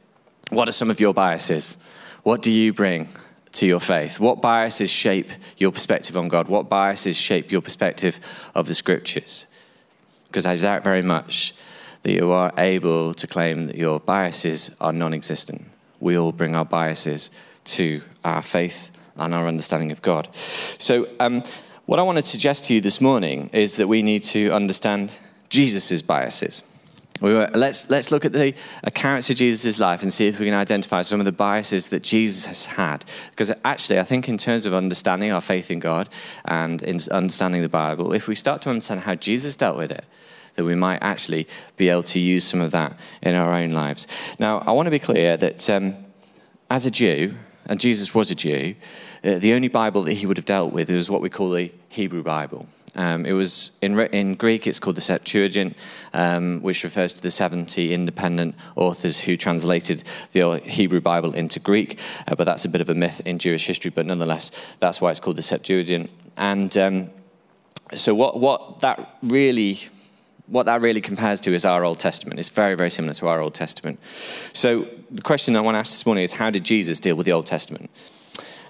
What 0.50 0.68
are 0.68 0.72
some 0.72 0.90
of 0.90 1.00
your 1.00 1.12
biases? 1.12 1.76
What 2.22 2.40
do 2.40 2.52
you 2.52 2.72
bring 2.72 3.08
to 3.56 3.66
your 3.66 3.80
faith? 3.80 4.20
What 4.20 4.40
biases 4.40 4.90
shape 4.90 5.30
your 5.56 5.72
perspective 5.72 6.16
on 6.16 6.28
God? 6.28 6.48
What 6.48 6.68
biases 6.68 7.16
shape 7.16 7.50
your 7.50 7.60
perspective 7.60 8.20
of 8.54 8.66
the 8.66 8.74
scriptures? 8.74 9.46
Because 10.28 10.46
I 10.46 10.56
doubt 10.56 10.84
very 10.84 11.02
much 11.02 11.54
that 12.02 12.12
you 12.12 12.30
are 12.30 12.52
able 12.58 13.14
to 13.14 13.26
claim 13.26 13.66
that 13.66 13.76
your 13.76 13.98
biases 14.00 14.76
are 14.80 14.92
non 14.92 15.14
existent. 15.14 15.64
We 16.00 16.18
all 16.18 16.32
bring 16.32 16.54
our 16.54 16.64
biases 16.64 17.30
to 17.76 18.02
our 18.24 18.42
faith 18.42 18.96
and 19.16 19.34
our 19.34 19.48
understanding 19.48 19.90
of 19.90 20.02
God. 20.02 20.34
So, 20.34 21.08
um, 21.18 21.42
what 21.86 21.98
I 21.98 22.02
want 22.02 22.16
to 22.18 22.22
suggest 22.22 22.66
to 22.66 22.74
you 22.74 22.80
this 22.80 23.00
morning 23.00 23.48
is 23.52 23.76
that 23.76 23.88
we 23.88 24.02
need 24.02 24.22
to 24.24 24.50
understand 24.50 25.18
Jesus' 25.48 26.02
biases. 26.02 26.62
We 27.20 27.32
were, 27.32 27.50
let's, 27.54 27.88
let's 27.88 28.10
look 28.10 28.24
at 28.24 28.32
the 28.32 28.54
accounts 28.84 29.30
of 29.30 29.36
Jesus' 29.36 29.80
life 29.80 30.02
and 30.02 30.12
see 30.12 30.26
if 30.26 30.38
we 30.38 30.46
can 30.46 30.54
identify 30.54 31.02
some 31.02 31.20
of 31.20 31.24
the 31.24 31.32
biases 31.32 31.88
that 31.88 32.02
Jesus 32.02 32.44
has 32.44 32.66
had. 32.66 33.04
Because 33.30 33.52
actually, 33.64 33.98
I 33.98 34.02
think, 34.02 34.28
in 34.28 34.36
terms 34.36 34.66
of 34.66 34.74
understanding 34.74 35.32
our 35.32 35.40
faith 35.40 35.70
in 35.70 35.78
God 35.78 36.08
and 36.44 36.82
in 36.82 36.98
understanding 37.10 37.62
the 37.62 37.68
Bible, 37.68 38.12
if 38.12 38.28
we 38.28 38.34
start 38.34 38.62
to 38.62 38.70
understand 38.70 39.00
how 39.00 39.14
Jesus 39.14 39.56
dealt 39.56 39.78
with 39.78 39.90
it, 39.90 40.04
that 40.54 40.64
we 40.64 40.74
might 40.74 40.98
actually 41.02 41.46
be 41.76 41.88
able 41.88 42.02
to 42.02 42.18
use 42.18 42.44
some 42.44 42.60
of 42.60 42.70
that 42.72 42.98
in 43.22 43.34
our 43.34 43.52
own 43.52 43.70
lives. 43.70 44.06
Now, 44.38 44.58
I 44.58 44.72
want 44.72 44.86
to 44.86 44.90
be 44.90 44.98
clear 44.98 45.36
that 45.36 45.68
um, 45.70 45.94
as 46.70 46.86
a 46.86 46.90
Jew, 46.90 47.34
and 47.66 47.80
Jesus 47.80 48.14
was 48.14 48.30
a 48.30 48.34
Jew, 48.34 48.74
uh, 49.24 49.38
the 49.38 49.54
only 49.54 49.68
Bible 49.68 50.02
that 50.02 50.14
he 50.14 50.26
would 50.26 50.36
have 50.36 50.46
dealt 50.46 50.72
with 50.72 50.90
was 50.90 51.10
what 51.10 51.20
we 51.20 51.28
call 51.28 51.50
the 51.50 51.72
Hebrew 51.88 52.22
Bible. 52.22 52.66
Um, 52.96 53.26
it 53.26 53.32
was 53.32 53.76
in, 53.82 53.98
in, 53.98 54.34
Greek, 54.34 54.66
it's 54.66 54.80
called 54.80 54.96
the 54.96 55.02
Septuagint, 55.02 55.76
um, 56.14 56.60
which 56.60 56.82
refers 56.82 57.12
to 57.12 57.22
the 57.22 57.30
70 57.30 57.92
independent 57.92 58.54
authors 58.74 59.20
who 59.20 59.36
translated 59.36 60.02
the 60.32 60.58
Hebrew 60.64 61.00
Bible 61.00 61.34
into 61.34 61.60
Greek. 61.60 62.00
Uh, 62.26 62.34
but 62.34 62.44
that's 62.44 62.64
a 62.64 62.68
bit 62.68 62.80
of 62.80 62.88
a 62.88 62.94
myth 62.94 63.20
in 63.26 63.38
Jewish 63.38 63.66
history, 63.66 63.90
but 63.90 64.06
nonetheless, 64.06 64.50
that's 64.80 65.00
why 65.00 65.10
it's 65.10 65.20
called 65.20 65.36
the 65.36 65.42
Septuagint. 65.42 66.10
And 66.38 66.76
um, 66.78 67.10
so, 67.94 68.14
what, 68.14 68.40
what 68.40 68.80
that 68.80 69.18
really 69.22 69.78
what 70.46 70.66
that 70.66 70.80
really 70.80 71.00
compares 71.00 71.40
to 71.40 71.52
is 71.54 71.64
our 71.64 71.84
Old 71.84 71.98
Testament. 71.98 72.38
It's 72.38 72.50
very, 72.50 72.76
very 72.76 72.90
similar 72.90 73.14
to 73.14 73.26
our 73.26 73.40
Old 73.40 73.54
Testament. 73.54 73.98
So, 74.52 74.86
the 75.10 75.22
question 75.22 75.56
I 75.56 75.60
want 75.60 75.74
to 75.74 75.80
ask 75.80 75.92
this 75.92 76.06
morning 76.06 76.24
is 76.24 76.34
how 76.34 76.50
did 76.50 76.64
Jesus 76.64 77.00
deal 77.00 77.16
with 77.16 77.26
the 77.26 77.32
Old 77.32 77.46
Testament? 77.46 77.90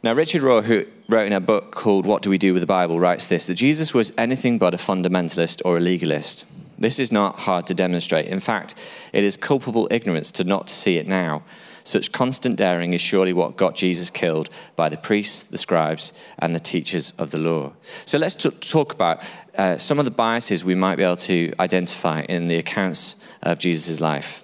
Now, 0.02 0.12
Richard 0.12 0.42
Rohr, 0.42 0.62
who 0.62 0.84
wrote 1.08 1.26
in 1.26 1.32
a 1.32 1.40
book 1.40 1.72
called 1.72 2.06
What 2.06 2.22
Do 2.22 2.30
We 2.30 2.38
Do 2.38 2.52
with 2.52 2.62
the 2.62 2.66
Bible, 2.66 3.00
writes 3.00 3.28
this 3.28 3.46
that 3.46 3.54
Jesus 3.54 3.94
was 3.94 4.12
anything 4.18 4.58
but 4.58 4.74
a 4.74 4.76
fundamentalist 4.76 5.62
or 5.64 5.78
a 5.78 5.80
legalist. 5.80 6.44
This 6.78 6.98
is 6.98 7.10
not 7.10 7.40
hard 7.40 7.66
to 7.68 7.74
demonstrate. 7.74 8.26
In 8.26 8.40
fact, 8.40 8.74
it 9.12 9.24
is 9.24 9.36
culpable 9.36 9.88
ignorance 9.90 10.30
to 10.32 10.44
not 10.44 10.68
see 10.68 10.98
it 10.98 11.08
now. 11.08 11.42
Such 11.84 12.12
constant 12.12 12.56
daring 12.56 12.94
is 12.94 13.00
surely 13.00 13.32
what 13.32 13.56
got 13.56 13.76
Jesus 13.76 14.10
killed 14.10 14.50
by 14.74 14.88
the 14.88 14.96
priests, 14.96 15.44
the 15.44 15.56
scribes, 15.56 16.12
and 16.38 16.54
the 16.54 16.60
teachers 16.60 17.12
of 17.12 17.30
the 17.30 17.38
law. 17.38 17.72
So 18.04 18.18
let's 18.18 18.34
t- 18.34 18.50
talk 18.50 18.92
about 18.92 19.22
uh, 19.56 19.78
some 19.78 20.00
of 20.00 20.04
the 20.04 20.10
biases 20.10 20.64
we 20.64 20.74
might 20.74 20.96
be 20.96 21.04
able 21.04 21.16
to 21.16 21.52
identify 21.60 22.22
in 22.22 22.48
the 22.48 22.56
accounts 22.56 23.24
of 23.40 23.60
Jesus' 23.60 24.00
life. 24.00 24.42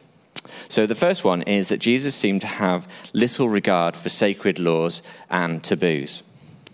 So 0.73 0.87
the 0.87 0.95
first 0.95 1.23
one 1.23 1.43
is 1.43 1.69
that 1.69 1.81
Jesus 1.81 2.15
seemed 2.15 2.41
to 2.41 2.47
have 2.47 2.89
little 3.13 3.47
regard 3.47 3.95
for 3.95 4.09
sacred 4.09 4.59
laws 4.59 5.03
and 5.29 5.63
taboos. 5.63 6.23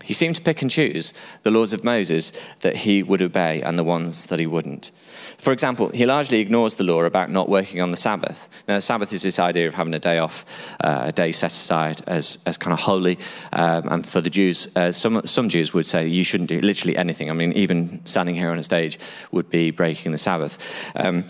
He 0.05 0.13
seemed 0.13 0.37
to 0.37 0.41
pick 0.41 0.61
and 0.61 0.71
choose 0.71 1.13
the 1.43 1.51
laws 1.51 1.73
of 1.73 1.83
Moses 1.83 2.31
that 2.61 2.77
he 2.77 3.03
would 3.03 3.21
obey 3.21 3.61
and 3.61 3.77
the 3.77 3.83
ones 3.83 4.27
that 4.27 4.39
he 4.39 4.47
wouldn't. 4.47 4.91
For 5.37 5.51
example, 5.51 5.89
he 5.89 6.05
largely 6.05 6.39
ignores 6.39 6.77
the 6.77 6.85
law 6.85 7.03
about 7.03 7.29
not 7.29 7.49
working 7.49 7.81
on 7.81 7.91
the 7.91 7.97
Sabbath. 7.97 8.47
Now, 8.69 8.75
the 8.75 8.81
Sabbath 8.81 9.11
is 9.11 9.23
this 9.23 9.37
idea 9.37 9.67
of 9.67 9.73
having 9.73 9.93
a 9.93 9.99
day 9.99 10.19
off, 10.19 10.45
uh, 10.79 11.07
a 11.07 11.11
day 11.11 11.33
set 11.33 11.51
aside 11.51 12.01
as, 12.07 12.41
as 12.45 12.57
kind 12.57 12.71
of 12.71 12.79
holy. 12.79 13.19
Um, 13.51 13.89
and 13.89 14.07
for 14.07 14.21
the 14.21 14.29
Jews, 14.29 14.73
uh, 14.77 14.93
some, 14.93 15.27
some 15.27 15.49
Jews 15.49 15.73
would 15.73 15.85
say 15.85 16.07
you 16.07 16.23
shouldn't 16.23 16.47
do 16.47 16.61
literally 16.61 16.95
anything. 16.95 17.29
I 17.29 17.33
mean, 17.33 17.51
even 17.51 17.99
standing 18.05 18.35
here 18.35 18.51
on 18.51 18.57
a 18.57 18.63
stage 18.63 18.97
would 19.33 19.49
be 19.49 19.71
breaking 19.71 20.13
the 20.13 20.17
Sabbath. 20.17 20.57
Um, 20.95 21.25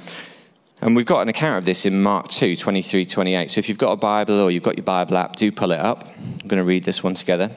and 0.81 0.95
we've 0.95 1.05
got 1.05 1.21
an 1.21 1.29
account 1.29 1.57
of 1.57 1.65
this 1.65 1.85
in 1.85 2.01
Mark 2.01 2.27
2, 2.29 2.55
23, 2.55 3.05
28. 3.05 3.51
So 3.51 3.59
if 3.59 3.67
you've 3.67 3.77
got 3.77 3.91
a 3.91 3.97
Bible 3.97 4.39
or 4.39 4.49
you've 4.49 4.63
got 4.63 4.77
your 4.77 4.85
Bible 4.85 5.17
app, 5.17 5.35
do 5.35 5.51
pull 5.51 5.71
it 5.71 5.79
up. 5.79 6.07
I'm 6.17 6.47
going 6.47 6.59
to 6.59 6.63
read 6.63 6.85
this 6.85 7.03
one 7.03 7.13
together. 7.13 7.51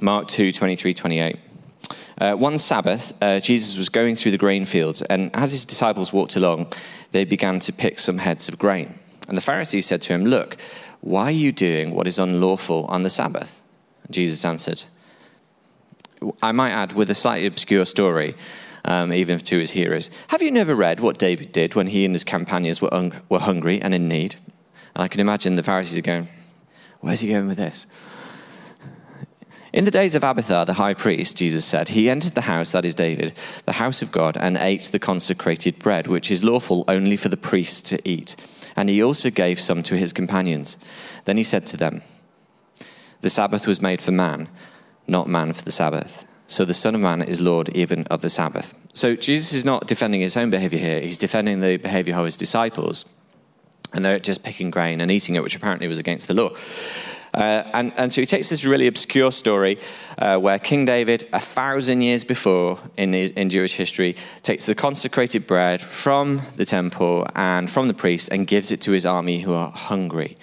Mark 0.00 0.28
2, 0.28 0.52
23, 0.52 0.92
28. 0.92 1.38
Uh, 2.18 2.34
one 2.34 2.58
Sabbath, 2.58 3.16
uh, 3.22 3.38
Jesus 3.40 3.76
was 3.76 3.88
going 3.88 4.14
through 4.14 4.32
the 4.32 4.38
grain 4.38 4.64
fields, 4.64 5.02
and 5.02 5.30
as 5.34 5.52
his 5.52 5.64
disciples 5.64 6.12
walked 6.12 6.34
along, 6.36 6.72
they 7.12 7.24
began 7.24 7.60
to 7.60 7.72
pick 7.72 7.98
some 7.98 8.18
heads 8.18 8.48
of 8.48 8.58
grain. 8.58 8.94
And 9.28 9.36
the 9.36 9.42
Pharisees 9.42 9.86
said 9.86 10.02
to 10.02 10.12
him, 10.14 10.24
Look, 10.24 10.56
why 11.00 11.24
are 11.24 11.30
you 11.30 11.52
doing 11.52 11.94
what 11.94 12.06
is 12.08 12.18
unlawful 12.18 12.86
on 12.86 13.02
the 13.02 13.10
Sabbath? 13.10 13.62
And 14.04 14.14
Jesus 14.14 14.44
answered, 14.44 14.84
I 16.42 16.52
might 16.52 16.70
add, 16.70 16.92
with 16.92 17.10
a 17.10 17.14
slightly 17.14 17.46
obscure 17.46 17.84
story, 17.84 18.34
um, 18.86 19.12
even 19.12 19.38
to 19.38 19.58
his 19.58 19.72
hearers, 19.72 20.10
Have 20.28 20.42
you 20.42 20.50
never 20.50 20.74
read 20.74 21.00
what 21.00 21.18
David 21.18 21.52
did 21.52 21.74
when 21.74 21.88
he 21.88 22.04
and 22.04 22.14
his 22.14 22.24
companions 22.24 22.80
were, 22.80 22.92
un- 22.94 23.12
were 23.28 23.40
hungry 23.40 23.80
and 23.82 23.94
in 23.94 24.08
need? 24.08 24.36
And 24.94 25.02
I 25.02 25.08
can 25.08 25.20
imagine 25.20 25.56
the 25.56 25.62
Pharisees 25.62 25.98
are 25.98 26.02
going, 26.02 26.28
Where's 27.00 27.20
he 27.20 27.28
going 27.28 27.48
with 27.48 27.58
this? 27.58 27.86
In 29.72 29.84
the 29.84 29.90
days 29.90 30.14
of 30.14 30.24
Abiathar, 30.24 30.64
the 30.64 30.72
high 30.72 30.94
priest, 30.94 31.36
Jesus 31.36 31.66
said, 31.66 31.90
he 31.90 32.08
entered 32.08 32.32
the 32.32 32.40
house, 32.40 32.72
that 32.72 32.86
is 32.86 32.94
David, 32.94 33.34
the 33.66 33.72
house 33.72 34.00
of 34.00 34.10
God, 34.10 34.34
and 34.38 34.56
ate 34.56 34.84
the 34.84 34.98
consecrated 34.98 35.78
bread, 35.80 36.06
which 36.06 36.30
is 36.30 36.42
lawful 36.42 36.82
only 36.88 37.14
for 37.14 37.28
the 37.28 37.36
priests 37.36 37.82
to 37.90 38.08
eat. 38.08 38.36
And 38.74 38.88
he 38.88 39.02
also 39.02 39.28
gave 39.28 39.60
some 39.60 39.82
to 39.82 39.96
his 39.96 40.14
companions. 40.14 40.82
Then 41.26 41.36
he 41.36 41.44
said 41.44 41.66
to 41.66 41.76
them, 41.76 42.00
The 43.20 43.28
Sabbath 43.28 43.66
was 43.66 43.82
made 43.82 44.00
for 44.00 44.12
man, 44.12 44.48
not 45.06 45.28
man 45.28 45.52
for 45.52 45.62
the 45.62 45.70
Sabbath. 45.70 46.26
So 46.48 46.64
the 46.64 46.74
Son 46.74 46.94
of 46.94 47.00
Man 47.00 47.22
is 47.22 47.40
Lord 47.40 47.68
even 47.70 48.04
of 48.04 48.20
the 48.20 48.30
Sabbath. 48.30 48.74
So 48.94 49.16
Jesus 49.16 49.52
is 49.52 49.64
not 49.64 49.86
defending 49.86 50.20
his 50.20 50.36
own 50.36 50.50
behavior 50.50 50.78
here, 50.78 51.00
he's 51.00 51.18
defending 51.18 51.60
the 51.60 51.76
behavior 51.76 52.14
of 52.14 52.24
his 52.24 52.36
disciples. 52.36 53.12
And 53.92 54.04
they're 54.04 54.18
just 54.18 54.42
picking 54.42 54.70
grain 54.70 55.00
and 55.00 55.10
eating 55.10 55.36
it, 55.36 55.42
which 55.42 55.56
apparently 55.56 55.88
was 55.88 55.98
against 55.98 56.28
the 56.28 56.34
law. 56.34 56.50
Uh, 57.32 57.62
and, 57.74 57.92
and 57.96 58.12
so 58.12 58.20
he 58.22 58.26
takes 58.26 58.48
this 58.48 58.64
really 58.64 58.86
obscure 58.86 59.30
story 59.30 59.78
uh, 60.18 60.38
where 60.38 60.58
King 60.58 60.86
David, 60.86 61.28
a 61.32 61.40
thousand 61.40 62.00
years 62.00 62.24
before 62.24 62.78
in, 62.96 63.14
in 63.14 63.50
Jewish 63.50 63.74
history, 63.74 64.16
takes 64.42 64.66
the 64.66 64.74
consecrated 64.74 65.46
bread 65.46 65.82
from 65.82 66.40
the 66.56 66.64
temple 66.64 67.26
and 67.34 67.70
from 67.70 67.88
the 67.88 67.94
priest 67.94 68.30
and 68.32 68.46
gives 68.46 68.72
it 68.72 68.80
to 68.82 68.92
his 68.92 69.04
army 69.04 69.40
who 69.40 69.52
are 69.52 69.70
hungry. 69.70 70.36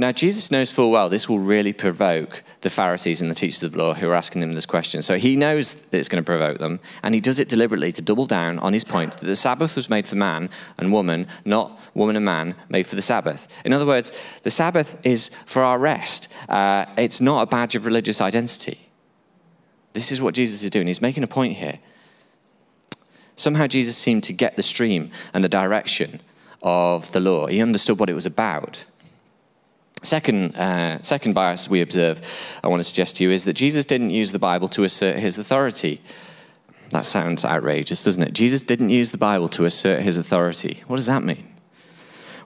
Now, 0.00 0.12
Jesus 0.12 0.52
knows 0.52 0.70
full 0.70 0.92
well 0.92 1.08
this 1.08 1.28
will 1.28 1.40
really 1.40 1.72
provoke 1.72 2.44
the 2.60 2.70
Pharisees 2.70 3.20
and 3.20 3.28
the 3.28 3.34
teachers 3.34 3.64
of 3.64 3.72
the 3.72 3.78
law 3.78 3.94
who 3.94 4.08
are 4.08 4.14
asking 4.14 4.42
him 4.42 4.52
this 4.52 4.64
question. 4.64 5.02
So 5.02 5.18
he 5.18 5.34
knows 5.34 5.74
that 5.74 5.98
it's 5.98 6.08
going 6.08 6.22
to 6.22 6.26
provoke 6.26 6.58
them, 6.58 6.78
and 7.02 7.16
he 7.16 7.20
does 7.20 7.40
it 7.40 7.48
deliberately 7.48 7.90
to 7.90 8.02
double 8.02 8.24
down 8.24 8.60
on 8.60 8.72
his 8.72 8.84
point 8.84 9.16
that 9.16 9.26
the 9.26 9.34
Sabbath 9.34 9.74
was 9.74 9.90
made 9.90 10.08
for 10.08 10.14
man 10.14 10.50
and 10.78 10.92
woman, 10.92 11.26
not 11.44 11.80
woman 11.94 12.14
and 12.14 12.24
man 12.24 12.54
made 12.68 12.86
for 12.86 12.94
the 12.94 13.02
Sabbath. 13.02 13.48
In 13.64 13.72
other 13.72 13.86
words, 13.86 14.16
the 14.44 14.50
Sabbath 14.50 15.04
is 15.04 15.30
for 15.30 15.64
our 15.64 15.80
rest, 15.80 16.32
uh, 16.48 16.86
it's 16.96 17.20
not 17.20 17.42
a 17.42 17.46
badge 17.46 17.74
of 17.74 17.84
religious 17.84 18.20
identity. 18.20 18.78
This 19.94 20.12
is 20.12 20.22
what 20.22 20.34
Jesus 20.34 20.62
is 20.62 20.70
doing. 20.70 20.86
He's 20.86 21.02
making 21.02 21.24
a 21.24 21.28
point 21.28 21.54
here. 21.54 21.80
Somehow, 23.34 23.66
Jesus 23.66 23.96
seemed 23.96 24.22
to 24.24 24.32
get 24.32 24.54
the 24.54 24.62
stream 24.62 25.10
and 25.34 25.42
the 25.42 25.48
direction 25.48 26.20
of 26.62 27.10
the 27.10 27.20
law. 27.20 27.46
He 27.46 27.60
understood 27.60 27.98
what 27.98 28.10
it 28.10 28.14
was 28.14 28.26
about. 28.26 28.84
Second, 30.02 30.54
uh, 30.56 31.00
second 31.02 31.34
bias 31.34 31.68
we 31.68 31.80
observe, 31.80 32.20
I 32.62 32.68
want 32.68 32.80
to 32.80 32.88
suggest 32.88 33.16
to 33.16 33.24
you, 33.24 33.30
is 33.30 33.44
that 33.44 33.54
Jesus 33.54 33.84
didn't 33.84 34.10
use 34.10 34.32
the 34.32 34.38
Bible 34.38 34.68
to 34.68 34.84
assert 34.84 35.18
his 35.18 35.38
authority. 35.38 36.00
That 36.90 37.04
sounds 37.04 37.44
outrageous, 37.44 38.04
doesn't 38.04 38.22
it? 38.22 38.32
Jesus 38.32 38.62
didn't 38.62 38.88
use 38.90 39.12
the 39.12 39.18
Bible 39.18 39.48
to 39.50 39.64
assert 39.64 40.02
his 40.02 40.16
authority. 40.16 40.82
What 40.86 40.96
does 40.96 41.06
that 41.06 41.22
mean? 41.22 41.48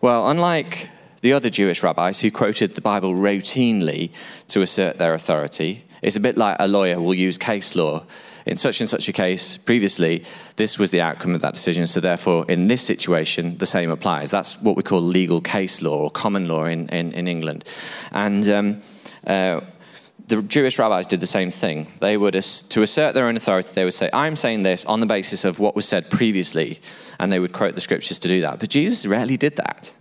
Well, 0.00 0.28
unlike 0.28 0.88
the 1.20 1.32
other 1.32 1.50
Jewish 1.50 1.82
rabbis 1.82 2.20
who 2.20 2.30
quoted 2.30 2.74
the 2.74 2.80
Bible 2.80 3.14
routinely 3.14 4.10
to 4.48 4.62
assert 4.62 4.98
their 4.98 5.14
authority, 5.14 5.84
it's 6.00 6.16
a 6.16 6.20
bit 6.20 6.36
like 6.36 6.56
a 6.58 6.66
lawyer 6.66 7.00
will 7.00 7.14
use 7.14 7.38
case 7.38 7.76
law 7.76 8.04
in 8.46 8.56
such 8.56 8.80
and 8.80 8.88
such 8.88 9.08
a 9.08 9.12
case 9.12 9.56
previously, 9.56 10.24
this 10.56 10.78
was 10.78 10.90
the 10.90 11.00
outcome 11.00 11.34
of 11.34 11.40
that 11.42 11.54
decision. 11.54 11.86
So, 11.86 12.00
therefore, 12.00 12.44
in 12.48 12.66
this 12.66 12.82
situation, 12.82 13.58
the 13.58 13.66
same 13.66 13.90
applies. 13.90 14.30
That's 14.30 14.62
what 14.62 14.76
we 14.76 14.82
call 14.82 15.00
legal 15.00 15.40
case 15.40 15.82
law 15.82 16.04
or 16.04 16.10
common 16.10 16.46
law 16.46 16.64
in, 16.64 16.88
in, 16.88 17.12
in 17.12 17.28
England. 17.28 17.64
And 18.10 18.48
um, 18.48 18.82
uh, 19.26 19.60
the 20.28 20.42
Jewish 20.42 20.78
rabbis 20.78 21.06
did 21.06 21.20
the 21.20 21.26
same 21.26 21.50
thing. 21.50 21.86
They 22.00 22.16
would, 22.16 22.34
to 22.34 22.82
assert 22.82 23.14
their 23.14 23.26
own 23.26 23.36
authority, 23.36 23.70
they 23.74 23.84
would 23.84 23.94
say, 23.94 24.08
I'm 24.12 24.36
saying 24.36 24.62
this 24.62 24.84
on 24.86 25.00
the 25.00 25.06
basis 25.06 25.44
of 25.44 25.58
what 25.58 25.76
was 25.76 25.86
said 25.86 26.10
previously. 26.10 26.80
And 27.18 27.30
they 27.30 27.38
would 27.38 27.52
quote 27.52 27.74
the 27.74 27.80
scriptures 27.80 28.18
to 28.20 28.28
do 28.28 28.40
that. 28.40 28.58
But 28.58 28.70
Jesus 28.70 29.06
rarely 29.06 29.36
did 29.36 29.56
that. 29.56 29.92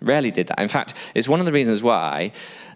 Rarely 0.00 0.30
did 0.30 0.48
that. 0.48 0.60
In 0.60 0.68
fact, 0.68 0.94
it's 1.14 1.28
one 1.28 1.40
of 1.40 1.46
the 1.46 1.52
reasons 1.52 1.82
why 1.82 2.32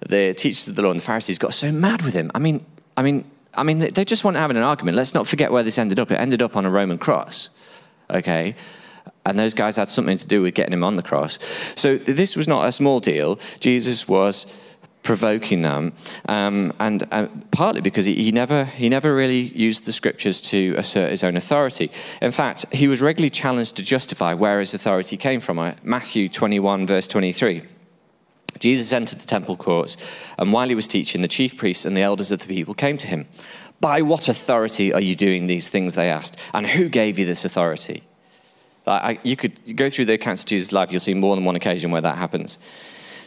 the 0.06 0.34
teachers 0.34 0.68
of 0.68 0.76
the 0.76 0.82
law 0.82 0.90
and 0.90 0.98
the 0.98 1.04
Pharisees 1.04 1.38
got 1.38 1.52
so 1.52 1.70
mad 1.70 2.02
with 2.02 2.14
him. 2.14 2.30
I 2.34 2.38
mean, 2.38 2.64
I 2.96 3.02
mean, 3.02 3.30
I 3.54 3.62
mean, 3.62 3.78
they 3.78 4.04
just 4.04 4.24
weren't 4.24 4.36
having 4.36 4.56
an 4.56 4.62
argument. 4.62 4.96
Let's 4.96 5.14
not 5.14 5.26
forget 5.26 5.50
where 5.50 5.62
this 5.62 5.78
ended 5.78 5.98
up. 5.98 6.10
It 6.10 6.16
ended 6.16 6.42
up 6.42 6.56
on 6.56 6.64
a 6.64 6.70
Roman 6.70 6.98
cross, 6.98 7.50
okay? 8.08 8.54
And 9.26 9.38
those 9.38 9.54
guys 9.54 9.76
had 9.76 9.88
something 9.88 10.16
to 10.16 10.26
do 10.26 10.42
with 10.42 10.54
getting 10.54 10.72
him 10.72 10.84
on 10.84 10.96
the 10.96 11.02
cross. 11.02 11.38
So 11.74 11.96
this 11.96 12.36
was 12.36 12.46
not 12.46 12.66
a 12.66 12.72
small 12.72 13.00
deal. 13.00 13.36
Jesus 13.58 14.08
was 14.08 14.56
provoking 15.02 15.62
them, 15.62 15.92
um, 16.28 16.74
and 16.78 17.08
uh, 17.10 17.26
partly 17.50 17.80
because 17.80 18.04
he, 18.04 18.14
he, 18.16 18.32
never, 18.32 18.66
he 18.66 18.88
never 18.90 19.14
really 19.14 19.40
used 19.40 19.86
the 19.86 19.92
scriptures 19.92 20.42
to 20.42 20.74
assert 20.76 21.10
his 21.10 21.24
own 21.24 21.38
authority. 21.38 21.90
In 22.20 22.32
fact, 22.32 22.66
he 22.70 22.86
was 22.86 23.00
regularly 23.00 23.30
challenged 23.30 23.76
to 23.78 23.82
justify 23.82 24.34
where 24.34 24.58
his 24.58 24.74
authority 24.74 25.16
came 25.16 25.40
from. 25.40 25.58
Uh, 25.58 25.72
Matthew 25.82 26.28
21, 26.28 26.86
verse 26.86 27.08
23. 27.08 27.62
Jesus 28.60 28.92
entered 28.92 29.18
the 29.18 29.26
temple 29.26 29.56
courts, 29.56 29.96
and 30.38 30.52
while 30.52 30.68
he 30.68 30.74
was 30.74 30.86
teaching, 30.86 31.22
the 31.22 31.28
chief 31.28 31.56
priests 31.56 31.84
and 31.84 31.96
the 31.96 32.02
elders 32.02 32.30
of 32.30 32.38
the 32.38 32.46
people 32.46 32.74
came 32.74 32.96
to 32.98 33.08
him. 33.08 33.26
By 33.80 34.02
what 34.02 34.28
authority 34.28 34.92
are 34.92 35.00
you 35.00 35.16
doing 35.16 35.46
these 35.46 35.70
things? 35.70 35.94
They 35.94 36.10
asked. 36.10 36.38
And 36.52 36.66
who 36.66 36.88
gave 36.88 37.18
you 37.18 37.24
this 37.26 37.44
authority? 37.44 38.04
I, 38.86 39.18
you 39.22 39.36
could 39.36 39.76
go 39.76 39.88
through 39.88 40.06
the 40.06 40.14
accounts 40.14 40.42
of 40.42 40.48
Jesus' 40.48 40.72
life, 40.72 40.90
you'll 40.90 41.00
see 41.00 41.14
more 41.14 41.36
than 41.36 41.44
one 41.44 41.56
occasion 41.56 41.90
where 41.90 42.00
that 42.00 42.16
happens. 42.16 42.58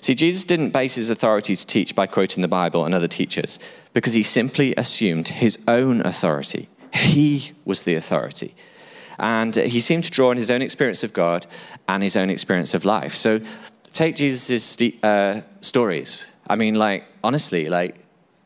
See, 0.02 0.16
Jesus 0.16 0.44
didn't 0.44 0.72
base 0.72 0.96
his 0.96 1.10
authority 1.10 1.56
to 1.56 1.66
teach 1.66 1.96
by 1.96 2.08
quoting 2.08 2.42
the 2.42 2.50
Bible 2.50 2.84
and 2.84 2.94
other 2.94 3.08
teachers 3.08 3.58
because 3.94 4.14
he 4.14 4.24
simply 4.24 4.74
assumed 4.76 5.30
his 5.30 5.64
own 5.68 6.06
authority. 6.06 6.68
He 6.94 7.54
was 7.64 7.86
the 7.86 7.96
authority. 7.96 8.54
And 9.18 9.56
he 9.56 9.80
seemed 9.80 10.04
to 10.04 10.12
draw 10.12 10.32
on 10.32 10.38
his 10.38 10.52
own 10.52 10.62
experience 10.62 11.04
of 11.04 11.14
God 11.14 11.46
and 11.88 12.04
his 12.04 12.18
own 12.18 12.30
experience 12.30 12.74
of 12.74 12.84
life. 12.84 13.16
So 13.16 13.40
take 13.94 14.16
Jesus' 14.16 14.82
uh, 15.04 15.42
stories. 15.62 16.34
I 16.50 16.56
mean, 16.56 16.76
like, 16.76 17.06
honestly, 17.24 17.70
like, 17.70 17.96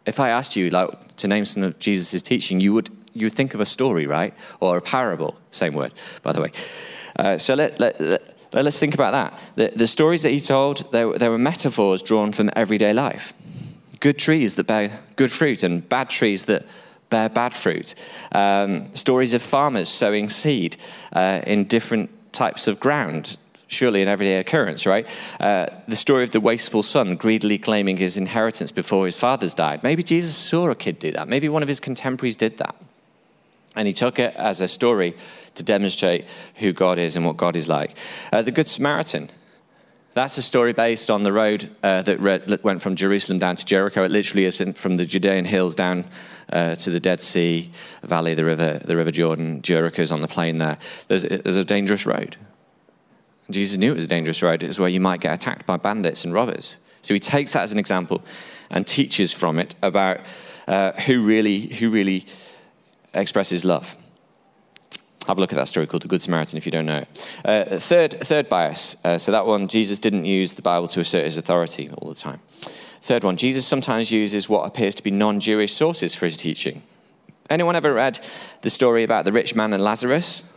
if 0.06 0.20
I 0.20 0.30
asked 0.30 0.56
you 0.56 0.70
like 0.70 1.16
to 1.16 1.28
name 1.28 1.46
some 1.46 1.64
of 1.64 1.80
Jesus' 1.80 2.22
teaching, 2.22 2.60
you 2.60 2.74
would 2.74 2.90
you 3.14 3.30
think 3.30 3.54
of 3.54 3.62
a 3.62 3.66
story, 3.66 4.06
right, 4.06 4.34
or 4.60 4.78
a 4.78 4.82
parable. 4.82 5.36
Same 5.52 5.74
word, 5.74 5.94
by 6.22 6.34
the 6.34 6.42
way. 6.42 6.52
Uh, 7.16 7.38
so 7.38 7.56
let, 7.56 7.80
let, 7.80 8.00
let, 8.54 8.66
us 8.66 8.80
think 8.80 8.94
about 8.94 9.12
that. 9.14 9.40
The, 9.56 9.76
the 9.76 9.88
stories 9.88 10.22
that 10.22 10.30
he 10.30 10.40
told, 10.40 10.92
there 10.92 11.32
were 11.32 11.38
metaphors 11.40 12.04
drawn 12.04 12.32
from 12.32 12.52
everyday 12.56 12.94
life. 12.94 13.34
Good 14.00 14.20
trees 14.20 14.54
that 14.56 14.68
bear 14.68 14.92
good 15.16 15.32
fruit, 15.32 15.64
and 15.64 15.88
bad 15.90 16.10
trees 16.10 16.46
that 16.46 16.68
bear 17.10 17.30
bad 17.30 17.56
fruit. 17.56 17.96
Um, 18.32 18.94
stories 18.94 19.34
of 19.34 19.42
farmers 19.42 19.90
sowing 19.90 20.30
seed 20.30 20.78
uh, 21.14 21.42
in 21.48 21.66
different 21.66 22.12
types 22.34 22.68
of 22.68 22.80
ground, 22.80 23.38
surely 23.68 24.02
an 24.02 24.08
everyday 24.08 24.40
occurrence, 24.40 24.86
right? 24.86 25.08
Uh, 25.40 25.68
the 25.88 25.96
story 25.96 26.24
of 26.24 26.32
the 26.32 26.40
wasteful 26.40 26.84
son 26.84 27.16
greedily 27.16 27.58
claiming 27.58 27.98
his 27.98 28.18
inheritance 28.18 28.72
before 28.72 29.06
his 29.06 29.18
fathers 29.18 29.54
died. 29.54 29.84
Maybe 29.84 30.04
Jesus 30.04 30.36
saw 30.36 30.70
a 30.70 30.76
kid 30.76 31.00
do 31.00 31.12
that. 31.12 31.28
Maybe 31.28 31.50
one 31.50 31.62
of 31.62 31.68
his 31.68 31.80
contemporaries 31.80 32.36
did 32.36 32.58
that. 32.58 32.76
And 33.76 33.88
he 33.88 33.94
took 33.94 34.18
it 34.18 34.34
as 34.36 34.62
a 34.62 34.68
story 34.68 35.16
to 35.56 35.64
demonstrate 35.64 36.26
who 36.56 36.74
God 36.74 36.98
is 36.98 37.16
and 37.16 37.26
what 37.26 37.38
God 37.38 37.56
is 37.56 37.70
like. 37.70 37.96
Uh, 38.32 38.42
the 38.42 38.52
Good 38.52 38.68
Samaritan. 38.68 39.30
That's 40.14 40.38
a 40.40 40.42
story 40.42 40.74
based 40.74 41.12
on 41.12 41.22
the 41.22 41.32
road 41.32 41.70
uh, 41.84 42.02
that 42.02 42.64
went 42.64 42.82
from 42.82 42.96
Jerusalem 42.96 43.38
down 43.38 43.56
to 43.56 43.64
Jericho. 43.64 44.04
It 44.04 44.10
literally 44.10 44.46
is 44.46 44.60
from 44.76 44.98
the 44.98 45.06
Judean 45.06 45.46
hills 45.46 45.76
down 45.76 46.06
uh, 46.52 46.74
to 46.74 46.90
the 46.90 47.00
Dead 47.00 47.22
Sea 47.22 47.72
Valley, 48.02 48.34
the 48.34 48.46
river, 48.46 48.80
the 48.84 48.96
River 48.96 49.12
Jordan. 49.12 49.62
Jericho's 49.62 50.12
on 50.12 50.22
the 50.22 50.28
plain 50.28 50.58
there. 50.58 50.80
There's, 51.08 51.22
there's 51.22 51.58
a 51.58 51.64
dangerous 51.64 52.08
road. 52.08 52.36
Jesus 53.50 53.78
knew 53.78 53.92
it 53.92 53.96
was 53.96 54.06
a 54.06 54.10
dangerous 54.10 54.42
road. 54.44 54.64
It's 54.64 54.80
where 54.80 54.90
you 54.90 55.00
might 55.00 55.22
get 55.22 55.34
attacked 55.34 55.66
by 55.66 55.78
bandits 55.78 56.26
and 56.26 56.34
robbers. 56.34 56.78
So 57.02 57.14
he 57.14 57.20
takes 57.20 57.54
that 57.54 57.62
as 57.62 57.72
an 57.72 57.80
example 57.80 58.24
and 58.70 58.86
teaches 58.86 59.32
from 59.32 59.60
it 59.60 59.76
about 59.82 60.20
uh, 60.68 60.92
who 60.94 61.22
really, 61.26 61.60
who 61.60 61.90
really 61.90 62.26
expresses 63.14 63.64
love. 63.64 63.96
Have 65.28 65.38
a 65.38 65.42
look 65.42 65.52
at 65.52 65.58
that 65.58 65.68
story 65.68 65.88
called 65.88 66.04
The 66.04 66.08
Good 66.08 66.22
Samaritan 66.22 66.58
if 66.58 66.66
you 66.66 66.72
don't 66.72 66.86
know 66.86 67.00
it. 67.00 67.40
Uh, 67.44 67.78
third, 67.80 68.14
third 68.14 68.48
bias. 68.48 69.04
Uh, 69.06 69.18
so 69.18 69.32
that 69.32 69.46
one, 69.46 69.68
Jesus 69.68 70.00
didn't 70.00 70.26
use 70.26 70.56
the 70.56 70.62
Bible 70.62 70.88
to 70.88 71.02
assert 71.02 71.26
his 71.26 71.38
authority 71.38 71.90
all 71.90 72.08
the 72.08 72.16
time. 72.16 72.40
Third 73.02 73.24
one, 73.24 73.38
Jesus 73.38 73.66
sometimes 73.66 74.12
uses 74.12 74.50
what 74.50 74.66
appears 74.66 74.96
to 74.96 75.04
be 75.04 75.12
non 75.12 75.40
Jewish 75.40 75.74
sources 75.74 76.16
for 76.16 76.26
his 76.26 76.38
teaching. 76.38 76.82
Anyone 77.50 77.76
ever 77.76 77.94
read 77.94 78.20
the 78.62 78.70
story 78.70 79.04
about 79.04 79.26
the 79.26 79.32
rich 79.32 79.56
man 79.56 79.74
and 79.74 79.84
Lazarus? 79.84 80.54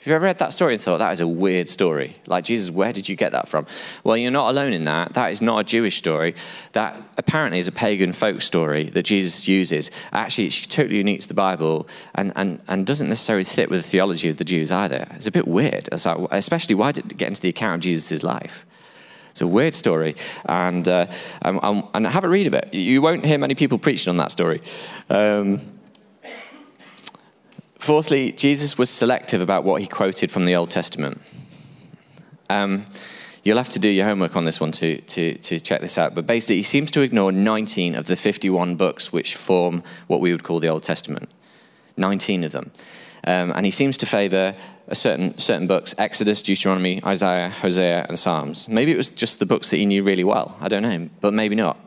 Have 0.00 0.06
you 0.06 0.14
ever 0.14 0.24
read 0.24 0.38
that 0.38 0.54
story 0.54 0.72
and 0.72 0.82
thought, 0.82 0.96
that 0.96 1.12
is 1.12 1.20
a 1.20 1.28
weird 1.28 1.68
story? 1.68 2.16
Like, 2.26 2.44
Jesus, 2.44 2.70
where 2.70 2.90
did 2.90 3.06
you 3.06 3.16
get 3.16 3.32
that 3.32 3.48
from? 3.48 3.66
Well, 4.02 4.16
you're 4.16 4.30
not 4.30 4.48
alone 4.48 4.72
in 4.72 4.86
that. 4.86 5.12
That 5.12 5.30
is 5.30 5.42
not 5.42 5.58
a 5.58 5.62
Jewish 5.62 5.98
story. 5.98 6.36
That 6.72 6.96
apparently 7.18 7.58
is 7.58 7.68
a 7.68 7.72
pagan 7.72 8.14
folk 8.14 8.40
story 8.40 8.84
that 8.84 9.02
Jesus 9.02 9.46
uses. 9.46 9.90
Actually, 10.10 10.46
it's 10.46 10.66
totally 10.66 10.96
unique 10.96 11.20
to 11.20 11.28
the 11.28 11.34
Bible 11.34 11.86
and, 12.14 12.32
and, 12.34 12.62
and 12.66 12.86
doesn't 12.86 13.10
necessarily 13.10 13.44
fit 13.44 13.68
with 13.68 13.82
the 13.82 13.88
theology 13.90 14.30
of 14.30 14.38
the 14.38 14.44
Jews 14.44 14.72
either. 14.72 15.06
It's 15.10 15.26
a 15.26 15.30
bit 15.30 15.46
weird, 15.46 15.90
it's 15.92 16.06
like, 16.06 16.16
especially 16.30 16.76
why 16.76 16.92
did 16.92 17.12
it 17.12 17.18
get 17.18 17.28
into 17.28 17.42
the 17.42 17.50
account 17.50 17.74
of 17.74 17.80
Jesus' 17.82 18.22
life? 18.22 18.64
It's 19.32 19.42
a 19.42 19.46
weird 19.46 19.74
story, 19.74 20.16
and, 20.46 20.88
uh, 20.88 21.08
um, 21.42 21.60
um, 21.62 21.88
and 21.92 22.06
have 22.06 22.24
a 22.24 22.28
read 22.28 22.46
of 22.46 22.54
it. 22.54 22.72
You 22.72 23.02
won't 23.02 23.22
hear 23.26 23.36
many 23.36 23.54
people 23.54 23.76
preaching 23.76 24.10
on 24.10 24.16
that 24.16 24.32
story. 24.32 24.62
Um, 25.10 25.60
Fourthly, 27.80 28.32
Jesus 28.32 28.76
was 28.76 28.90
selective 28.90 29.40
about 29.40 29.64
what 29.64 29.80
he 29.80 29.86
quoted 29.86 30.30
from 30.30 30.44
the 30.44 30.54
Old 30.54 30.68
Testament. 30.68 31.18
Um, 32.50 32.84
you'll 33.42 33.56
have 33.56 33.70
to 33.70 33.78
do 33.78 33.88
your 33.88 34.04
homework 34.04 34.36
on 34.36 34.44
this 34.44 34.60
one 34.60 34.70
to, 34.72 35.00
to, 35.00 35.38
to 35.38 35.58
check 35.58 35.80
this 35.80 35.96
out. 35.96 36.14
But 36.14 36.26
basically, 36.26 36.56
he 36.56 36.62
seems 36.62 36.90
to 36.90 37.00
ignore 37.00 37.32
19 37.32 37.94
of 37.94 38.04
the 38.04 38.16
51 38.16 38.76
books 38.76 39.14
which 39.14 39.34
form 39.34 39.82
what 40.08 40.20
we 40.20 40.30
would 40.30 40.42
call 40.42 40.60
the 40.60 40.68
Old 40.68 40.82
Testament. 40.82 41.30
19 41.96 42.44
of 42.44 42.52
them. 42.52 42.70
Um, 43.24 43.50
and 43.56 43.64
he 43.64 43.70
seems 43.70 43.96
to 43.96 44.06
favor 44.06 44.54
certain, 44.92 45.38
certain 45.38 45.66
books 45.66 45.94
Exodus, 45.96 46.42
Deuteronomy, 46.42 47.02
Isaiah, 47.02 47.48
Hosea, 47.48 48.04
and 48.08 48.18
Psalms. 48.18 48.68
Maybe 48.68 48.92
it 48.92 48.98
was 48.98 49.10
just 49.10 49.38
the 49.38 49.46
books 49.46 49.70
that 49.70 49.78
he 49.78 49.86
knew 49.86 50.04
really 50.04 50.24
well. 50.24 50.54
I 50.60 50.68
don't 50.68 50.82
know, 50.82 51.08
but 51.22 51.32
maybe 51.32 51.54
not. 51.54 51.78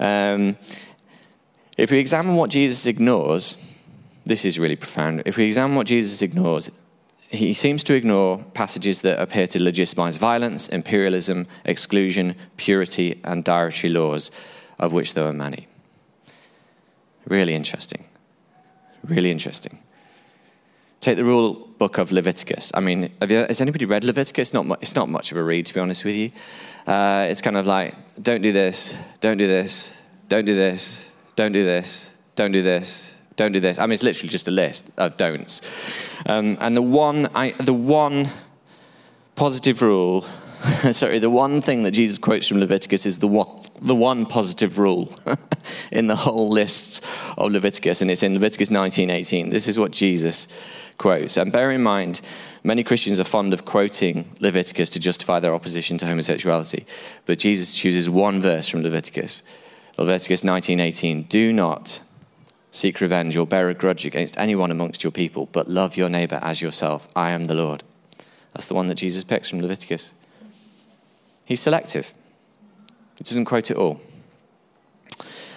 Um, 0.00 0.56
if 1.76 1.90
we 1.90 1.98
examine 1.98 2.34
what 2.34 2.48
Jesus 2.48 2.86
ignores, 2.86 3.71
this 4.24 4.44
is 4.44 4.58
really 4.58 4.76
profound. 4.76 5.22
If 5.26 5.36
we 5.36 5.44
examine 5.44 5.76
what 5.76 5.86
Jesus 5.86 6.22
ignores, 6.22 6.70
he 7.28 7.54
seems 7.54 7.82
to 7.84 7.94
ignore 7.94 8.44
passages 8.52 9.02
that 9.02 9.18
appear 9.18 9.46
to 9.48 9.62
legitimize 9.62 10.18
violence, 10.18 10.68
imperialism, 10.68 11.46
exclusion, 11.64 12.34
purity, 12.56 13.20
and 13.24 13.42
dietary 13.42 13.92
laws, 13.92 14.30
of 14.78 14.92
which 14.92 15.14
there 15.14 15.26
are 15.26 15.32
many. 15.32 15.66
Really 17.26 17.54
interesting. 17.54 18.04
Really 19.04 19.30
interesting. 19.30 19.78
Take 21.00 21.16
the 21.16 21.24
rule 21.24 21.54
book 21.78 21.98
of 21.98 22.12
Leviticus. 22.12 22.70
I 22.74 22.80
mean, 22.80 23.10
you, 23.28 23.36
has 23.36 23.60
anybody 23.60 23.86
read 23.86 24.04
Leviticus? 24.04 24.52
Not 24.52 24.66
it's 24.80 24.94
not 24.94 25.08
much 25.08 25.32
of 25.32 25.38
a 25.38 25.42
read, 25.42 25.66
to 25.66 25.74
be 25.74 25.80
honest 25.80 26.04
with 26.04 26.14
you. 26.14 26.30
Uh, 26.86 27.26
it's 27.28 27.40
kind 27.40 27.56
of 27.56 27.66
like, 27.66 27.94
don't 28.22 28.42
do 28.42 28.52
this, 28.52 28.94
don't 29.20 29.36
do 29.36 29.46
this, 29.46 30.00
don't 30.28 30.44
do 30.44 30.54
this, 30.54 31.10
don't 31.34 31.52
do 31.52 31.64
this, 31.64 32.16
don't 32.36 32.52
do 32.52 32.62
this, 32.62 33.18
don't 33.36 33.52
do 33.52 33.60
this. 33.60 33.78
I 33.78 33.82
mean, 33.82 33.92
it's 33.92 34.02
literally 34.02 34.28
just 34.28 34.48
a 34.48 34.50
list 34.50 34.92
of 34.98 35.16
don'ts. 35.16 35.62
Um, 36.26 36.56
and 36.60 36.76
the 36.76 36.82
one, 36.82 37.28
I, 37.34 37.52
the 37.52 37.74
one 37.74 38.28
positive 39.34 39.82
rule, 39.82 40.22
sorry, 40.90 41.18
the 41.18 41.30
one 41.30 41.60
thing 41.60 41.82
that 41.84 41.92
Jesus 41.92 42.18
quotes 42.18 42.46
from 42.46 42.60
Leviticus 42.60 43.06
is 43.06 43.18
the 43.18 43.28
one, 43.28 43.48
the 43.80 43.94
one 43.94 44.26
positive 44.26 44.78
rule 44.78 45.12
in 45.92 46.06
the 46.06 46.16
whole 46.16 46.48
list 46.48 47.04
of 47.36 47.52
Leviticus, 47.52 48.00
and 48.00 48.10
it's 48.10 48.22
in 48.22 48.34
Leviticus 48.34 48.68
19:18. 48.68 49.50
This 49.50 49.66
is 49.66 49.78
what 49.78 49.92
Jesus 49.92 50.46
quotes. 50.98 51.36
And 51.36 51.50
bear 51.50 51.72
in 51.72 51.82
mind, 51.82 52.20
many 52.62 52.84
Christians 52.84 53.18
are 53.18 53.24
fond 53.24 53.52
of 53.52 53.64
quoting 53.64 54.28
Leviticus 54.38 54.90
to 54.90 55.00
justify 55.00 55.40
their 55.40 55.54
opposition 55.54 55.98
to 55.98 56.06
homosexuality, 56.06 56.86
but 57.26 57.38
Jesus 57.38 57.74
chooses 57.74 58.08
one 58.08 58.40
verse 58.40 58.68
from 58.68 58.82
Leviticus. 58.82 59.42
Leviticus 59.98 60.44
19:18. 60.44 61.24
Do 61.28 61.52
not 61.52 62.00
seek 62.72 63.00
revenge 63.00 63.36
or 63.36 63.46
bear 63.46 63.68
a 63.68 63.74
grudge 63.74 64.04
against 64.04 64.36
anyone 64.38 64.70
amongst 64.72 65.04
your 65.04 65.12
people, 65.12 65.48
but 65.52 65.68
love 65.68 65.96
your 65.96 66.08
neighbor 66.08 66.40
as 66.42 66.60
yourself. 66.60 67.06
I 67.14 67.30
am 67.30 67.44
the 67.44 67.54
Lord. 67.54 67.84
That's 68.54 68.66
the 68.66 68.74
one 68.74 68.88
that 68.88 68.96
Jesus 68.96 69.22
picks 69.22 69.48
from 69.48 69.60
Leviticus. 69.60 70.14
He's 71.44 71.60
selective, 71.60 72.12
he 73.16 73.24
doesn't 73.24 73.44
quote 73.44 73.70
it 73.70 73.76
all. 73.76 74.00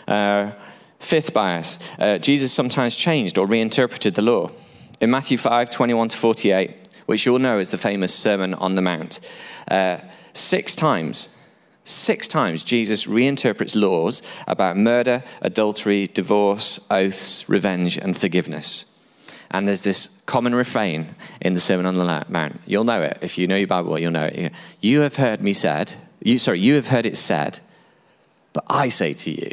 Uh, 0.08 0.52
fifth 1.00 1.34
bias 1.34 1.80
uh, 1.98 2.18
Jesus 2.20 2.52
sometimes 2.52 2.96
changed 2.96 3.38
or 3.40 3.48
reinterpreted 3.48 4.14
the 4.14 4.22
law. 4.22 4.52
In 5.00 5.10
Matthew 5.10 5.38
5 5.38 5.70
21 5.70 6.10
to 6.10 6.18
48, 6.18 6.74
which 7.06 7.26
you'll 7.26 7.40
know 7.40 7.60
is 7.60 7.72
the 7.72 7.78
famous 7.78 8.14
Sermon 8.14 8.54
on 8.54 8.74
the 8.74 8.82
Mount, 8.82 9.20
uh, 9.70 9.98
six 10.34 10.76
times 10.76 11.35
Six 11.88 12.28
times 12.28 12.64
Jesus 12.64 13.06
reinterprets 13.06 13.80
laws 13.80 14.24
about 14.48 14.76
murder, 14.76 15.24
adultery, 15.42 16.08
divorce, 16.08 16.84
oaths, 16.90 17.48
revenge, 17.48 17.96
and 17.96 18.18
forgiveness. 18.18 18.86
And 19.52 19.68
there's 19.68 19.84
this 19.84 20.24
common 20.26 20.56
refrain 20.56 21.14
in 21.40 21.54
the 21.54 21.60
Sermon 21.60 21.86
on 21.86 21.94
the 21.94 22.26
Mount. 22.28 22.60
You'll 22.66 22.86
know 22.86 23.04
it. 23.04 23.20
If 23.22 23.38
you 23.38 23.46
know 23.46 23.56
your 23.56 23.68
Bible, 23.68 24.00
you'll 24.00 24.12
know 24.12 24.26
it. 24.26 24.52
You 24.82 25.02
have 25.02 25.18
heard 25.18 25.42
me 25.42 25.54
said, 25.54 25.94
you, 26.24 26.40
sorry, 26.40 26.60
you 26.60 26.74
have 26.74 26.88
heard 26.88 27.06
it 27.06 27.16
said, 27.18 27.60
but 28.52 28.66
I 28.68 28.90
say 28.90 29.14
to 29.14 29.30
you. 29.30 29.52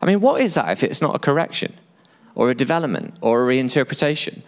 I 0.00 0.06
mean, 0.06 0.22
what 0.22 0.40
is 0.40 0.54
that 0.54 0.70
if 0.70 0.82
it's 0.82 1.02
not 1.02 1.14
a 1.14 1.18
correction 1.18 1.74
or 2.34 2.48
a 2.48 2.54
development 2.54 3.18
or 3.20 3.44
a 3.44 3.54
reinterpretation? 3.54 4.40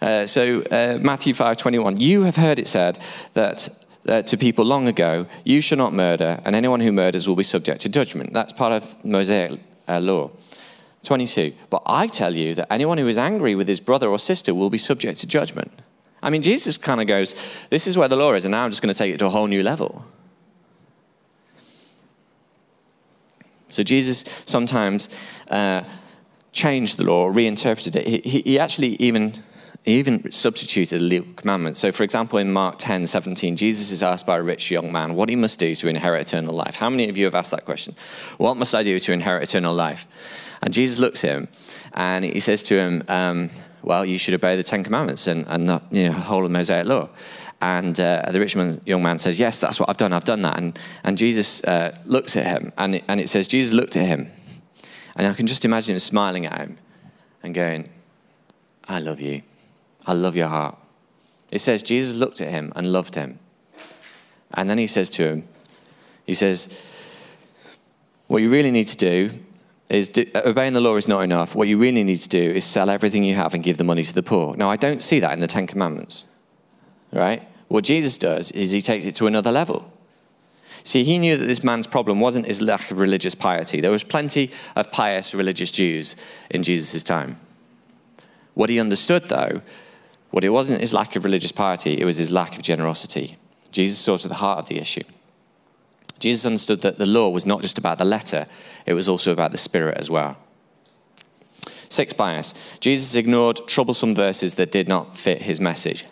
Uh, 0.00 0.26
so 0.26 0.62
uh, 0.62 0.98
Matthew 1.00 1.34
5:21, 1.34 2.00
you 2.00 2.24
have 2.24 2.36
heard 2.36 2.58
it 2.58 2.66
said 2.66 2.98
that 3.34 3.68
uh, 4.08 4.22
to 4.22 4.36
people 4.36 4.64
long 4.64 4.88
ago, 4.88 5.26
you 5.44 5.60
shall 5.60 5.78
not 5.78 5.92
murder, 5.92 6.40
and 6.44 6.54
anyone 6.54 6.80
who 6.80 6.92
murders 6.92 7.28
will 7.28 7.36
be 7.36 7.42
subject 7.42 7.80
to 7.82 7.88
judgment. 7.88 8.32
That's 8.32 8.52
part 8.52 8.72
of 8.72 9.04
Mosaic 9.04 9.60
uh, 9.88 10.00
law. 10.00 10.30
22. 11.02 11.52
But 11.70 11.82
I 11.86 12.06
tell 12.08 12.34
you 12.34 12.54
that 12.56 12.72
anyone 12.72 12.98
who 12.98 13.08
is 13.08 13.18
angry 13.18 13.54
with 13.54 13.68
his 13.68 13.80
brother 13.80 14.08
or 14.08 14.18
sister 14.18 14.54
will 14.54 14.70
be 14.70 14.78
subject 14.78 15.20
to 15.20 15.26
judgment. 15.26 15.70
I 16.22 16.30
mean, 16.30 16.42
Jesus 16.42 16.76
kind 16.76 17.00
of 17.00 17.06
goes, 17.06 17.34
This 17.70 17.86
is 17.86 17.96
where 17.96 18.08
the 18.08 18.16
law 18.16 18.34
is, 18.34 18.44
and 18.44 18.52
now 18.52 18.64
I'm 18.64 18.70
just 18.70 18.82
going 18.82 18.92
to 18.92 18.98
take 18.98 19.14
it 19.14 19.18
to 19.18 19.26
a 19.26 19.30
whole 19.30 19.46
new 19.46 19.62
level. 19.62 20.04
So 23.68 23.82
Jesus 23.82 24.24
sometimes 24.46 25.08
uh, 25.50 25.82
changed 26.52 26.98
the 26.98 27.04
law, 27.04 27.28
reinterpreted 27.28 27.96
it. 27.96 28.24
He, 28.24 28.40
he 28.40 28.58
actually 28.58 28.96
even 28.96 29.34
he 29.86 30.00
even 30.00 30.32
substituted 30.32 31.00
a 31.00 31.04
legal 31.04 31.32
commandment. 31.34 31.76
So, 31.76 31.92
for 31.92 32.02
example, 32.02 32.40
in 32.40 32.52
Mark 32.52 32.74
10 32.78 33.06
17, 33.06 33.56
Jesus 33.56 33.92
is 33.92 34.02
asked 34.02 34.26
by 34.26 34.36
a 34.36 34.42
rich 34.42 34.68
young 34.68 34.90
man 34.90 35.14
what 35.14 35.28
he 35.28 35.36
must 35.36 35.60
do 35.60 35.76
to 35.76 35.88
inherit 35.88 36.26
eternal 36.26 36.54
life. 36.54 36.74
How 36.74 36.90
many 36.90 37.08
of 37.08 37.16
you 37.16 37.24
have 37.24 37.36
asked 37.36 37.52
that 37.52 37.64
question? 37.64 37.94
What 38.36 38.56
must 38.56 38.74
I 38.74 38.82
do 38.82 38.98
to 38.98 39.12
inherit 39.12 39.44
eternal 39.44 39.72
life? 39.72 40.08
And 40.60 40.74
Jesus 40.74 40.98
looks 40.98 41.22
at 41.22 41.30
him 41.30 41.48
and 41.94 42.24
he 42.24 42.40
says 42.40 42.64
to 42.64 42.74
him, 42.74 43.04
um, 43.06 43.50
Well, 43.82 44.04
you 44.04 44.18
should 44.18 44.34
obey 44.34 44.56
the 44.56 44.64
Ten 44.64 44.82
Commandments 44.82 45.28
and, 45.28 45.46
and 45.46 45.68
the 45.68 45.82
you 45.92 46.08
know, 46.08 46.12
whole 46.12 46.44
of 46.44 46.50
Mosaic 46.50 46.86
law. 46.86 47.08
And 47.62 47.98
uh, 48.00 48.28
the 48.32 48.40
rich 48.40 48.56
man, 48.56 48.76
young 48.84 49.04
man 49.04 49.18
says, 49.18 49.38
Yes, 49.38 49.60
that's 49.60 49.78
what 49.78 49.88
I've 49.88 49.96
done. 49.96 50.12
I've 50.12 50.24
done 50.24 50.42
that. 50.42 50.58
And, 50.58 50.76
and 51.04 51.16
Jesus 51.16 51.62
uh, 51.62 51.96
looks 52.04 52.36
at 52.36 52.44
him, 52.44 52.72
and 52.76 52.96
it, 52.96 53.04
and 53.06 53.20
it 53.20 53.28
says, 53.28 53.46
Jesus 53.46 53.72
looked 53.72 53.96
at 53.96 54.04
him. 54.04 54.28
And 55.14 55.26
I 55.28 55.32
can 55.32 55.46
just 55.46 55.64
imagine 55.64 55.94
him 55.94 56.00
smiling 56.00 56.44
at 56.44 56.58
him 56.58 56.76
and 57.42 57.54
going, 57.54 57.88
I 58.86 58.98
love 58.98 59.20
you. 59.20 59.42
I 60.06 60.12
love 60.12 60.36
your 60.36 60.48
heart. 60.48 60.78
It 61.50 61.60
says, 61.60 61.82
Jesus 61.82 62.16
looked 62.16 62.40
at 62.40 62.48
him 62.48 62.72
and 62.76 62.92
loved 62.92 63.14
him. 63.14 63.38
And 64.54 64.70
then 64.70 64.78
he 64.78 64.86
says 64.86 65.10
to 65.10 65.24
him, 65.24 65.48
He 66.24 66.34
says, 66.34 66.80
What 68.26 68.42
you 68.42 68.50
really 68.50 68.70
need 68.70 68.86
to 68.88 68.96
do 68.96 69.30
is 69.88 70.08
do, 70.08 70.24
obeying 70.34 70.72
the 70.72 70.80
law 70.80 70.96
is 70.96 71.08
not 71.08 71.20
enough. 71.20 71.54
What 71.54 71.68
you 71.68 71.78
really 71.78 72.02
need 72.02 72.20
to 72.20 72.28
do 72.28 72.50
is 72.50 72.64
sell 72.64 72.90
everything 72.90 73.24
you 73.24 73.34
have 73.34 73.54
and 73.54 73.62
give 73.62 73.78
the 73.78 73.84
money 73.84 74.02
to 74.02 74.14
the 74.14 74.22
poor. 74.22 74.56
Now, 74.56 74.70
I 74.70 74.76
don't 74.76 75.02
see 75.02 75.20
that 75.20 75.32
in 75.32 75.40
the 75.40 75.46
Ten 75.46 75.66
Commandments, 75.66 76.26
right? 77.12 77.46
What 77.68 77.84
Jesus 77.84 78.18
does 78.18 78.52
is 78.52 78.70
he 78.72 78.80
takes 78.80 79.06
it 79.06 79.14
to 79.16 79.26
another 79.26 79.52
level. 79.52 79.92
See, 80.82 81.02
he 81.02 81.18
knew 81.18 81.36
that 81.36 81.46
this 81.46 81.64
man's 81.64 81.88
problem 81.88 82.20
wasn't 82.20 82.46
his 82.46 82.62
lack 82.62 82.92
of 82.92 83.00
religious 83.00 83.34
piety. 83.34 83.80
There 83.80 83.90
was 83.90 84.04
plenty 84.04 84.52
of 84.76 84.92
pious 84.92 85.34
religious 85.34 85.72
Jews 85.72 86.14
in 86.48 86.62
Jesus' 86.62 87.02
time. 87.02 87.36
What 88.54 88.70
he 88.70 88.78
understood, 88.78 89.24
though, 89.24 89.62
what 90.30 90.44
it 90.44 90.50
wasn't 90.50 90.80
his 90.80 90.94
lack 90.94 91.16
of 91.16 91.24
religious 91.24 91.52
piety, 91.52 92.00
it 92.00 92.04
was 92.04 92.16
his 92.16 92.30
lack 92.30 92.56
of 92.56 92.62
generosity. 92.62 93.36
Jesus 93.70 93.98
saw 93.98 94.16
to 94.16 94.28
the 94.28 94.34
heart 94.34 94.58
of 94.58 94.68
the 94.68 94.78
issue. 94.78 95.02
Jesus 96.18 96.46
understood 96.46 96.82
that 96.82 96.98
the 96.98 97.06
law 97.06 97.28
was 97.28 97.44
not 97.44 97.62
just 97.62 97.78
about 97.78 97.98
the 97.98 98.04
letter, 98.04 98.46
it 98.86 98.94
was 98.94 99.08
also 99.08 99.32
about 99.32 99.52
the 99.52 99.58
spirit 99.58 99.96
as 99.98 100.10
well. 100.10 100.36
Six 101.88 102.12
bias. 102.12 102.54
Jesus 102.80 103.14
ignored 103.14 103.60
troublesome 103.66 104.14
verses 104.14 104.54
that 104.56 104.72
did 104.72 104.88
not 104.88 105.16
fit 105.16 105.42
his 105.42 105.60
message. 105.60 106.04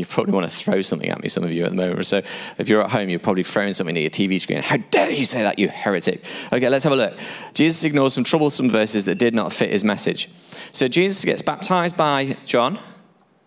You 0.00 0.06
probably 0.06 0.32
want 0.32 0.50
to 0.50 0.56
throw 0.56 0.82
something 0.82 1.08
at 1.08 1.20
me, 1.22 1.28
some 1.28 1.44
of 1.44 1.52
you 1.52 1.64
at 1.64 1.70
the 1.70 1.76
moment. 1.76 2.06
So 2.06 2.18
if 2.58 2.68
you're 2.68 2.82
at 2.82 2.90
home, 2.90 3.08
you're 3.08 3.18
probably 3.18 3.42
throwing 3.42 3.72
something 3.72 3.96
at 3.96 4.00
your 4.00 4.10
TV 4.10 4.40
screen. 4.40 4.62
How 4.62 4.76
dare 4.90 5.10
you 5.10 5.24
say 5.24 5.42
that, 5.42 5.58
you 5.58 5.68
heretic? 5.68 6.24
Okay, 6.52 6.68
let's 6.68 6.84
have 6.84 6.92
a 6.92 6.96
look. 6.96 7.18
Jesus 7.54 7.84
ignores 7.84 8.14
some 8.14 8.24
troublesome 8.24 8.70
verses 8.70 9.04
that 9.06 9.18
did 9.18 9.34
not 9.34 9.52
fit 9.52 9.70
his 9.70 9.84
message. 9.84 10.28
So 10.72 10.88
Jesus 10.88 11.24
gets 11.24 11.42
baptized 11.42 11.96
by 11.96 12.36
John 12.44 12.78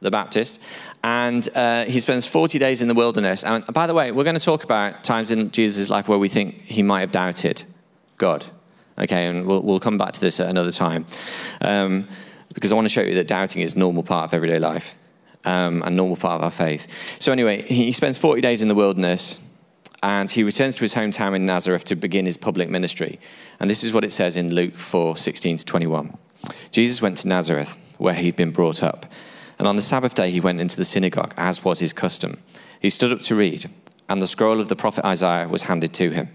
the 0.01 0.12
Baptist, 0.12 0.62
and 1.03 1.47
uh, 1.55 1.86
he 1.86 1.99
spends 1.99 2.27
40 2.27 2.60
days 2.60 2.81
in 2.81 2.88
the 2.88 2.93
wilderness. 2.93 3.43
And 3.43 3.65
by 3.73 3.88
the 3.88 3.93
way, 3.93 4.12
we're 4.12 4.23
going 4.23 4.38
to 4.38 4.43
talk 4.43 4.63
about 4.63 5.03
times 5.03 5.31
in 5.31 5.51
Jesus' 5.51 5.89
life 5.89 6.08
where 6.08 6.19
we 6.19 6.29
think 6.29 6.62
he 6.62 6.84
might 6.84 7.01
have 7.01 7.12
doubted 7.12 7.63
God. 8.17 8.45
Okay, 8.97 9.27
and 9.27 9.45
we'll, 9.45 9.62
we'll 9.62 9.79
come 9.79 9.97
back 9.97 10.13
to 10.13 10.21
this 10.21 10.39
at 10.39 10.49
another 10.49 10.71
time. 10.71 11.05
Um, 11.62 12.08
because 12.53 12.71
I 12.71 12.75
want 12.75 12.86
to 12.86 12.93
show 12.93 13.01
you 13.01 13.15
that 13.15 13.27
doubting 13.27 13.62
is 13.62 13.75
a 13.75 13.79
normal 13.79 14.03
part 14.03 14.25
of 14.25 14.34
everyday 14.34 14.60
life 14.60 14.95
um, 15.45 15.84
and 15.84 15.95
normal 15.95 16.17
part 16.17 16.39
of 16.39 16.43
our 16.43 16.51
faith. 16.51 17.21
So, 17.21 17.31
anyway, 17.31 17.62
he 17.62 17.91
spends 17.91 18.17
40 18.17 18.41
days 18.41 18.62
in 18.62 18.67
the 18.67 18.75
wilderness 18.75 19.45
and 20.03 20.29
he 20.29 20.43
returns 20.43 20.75
to 20.75 20.81
his 20.81 20.93
hometown 20.93 21.36
in 21.36 21.45
Nazareth 21.45 21.86
to 21.86 21.95
begin 21.95 22.25
his 22.27 22.38
public 22.38 22.69
ministry. 22.69 23.19
And 23.60 23.69
this 23.69 23.84
is 23.84 23.93
what 23.93 24.03
it 24.03 24.12
says 24.12 24.38
in 24.38 24.53
Luke 24.53 24.75
4 24.75 25.17
16 25.17 25.58
to 25.58 25.65
21. 25.65 26.17
Jesus 26.71 27.01
went 27.01 27.17
to 27.19 27.27
Nazareth, 27.27 27.95
where 27.97 28.13
he'd 28.13 28.36
been 28.36 28.51
brought 28.51 28.84
up. 28.84 29.05
And 29.58 29.67
on 29.67 29.75
the 29.75 29.81
Sabbath 29.81 30.13
day, 30.13 30.31
he 30.31 30.39
went 30.39 30.62
into 30.62 30.77
the 30.77 30.86
synagogue, 30.86 31.34
as 31.38 31.63
was 31.63 31.79
his 31.79 31.93
custom. 31.93 32.38
He 32.79 32.89
stood 32.89 33.12
up 33.12 33.21
to 33.21 33.36
read, 33.36 33.69
and 34.08 34.21
the 34.21 34.27
scroll 34.27 34.60
of 34.60 34.69
the 34.69 34.75
prophet 34.75 35.05
Isaiah 35.05 35.47
was 35.47 35.63
handed 35.63 35.93
to 35.95 36.12
him. 36.12 36.27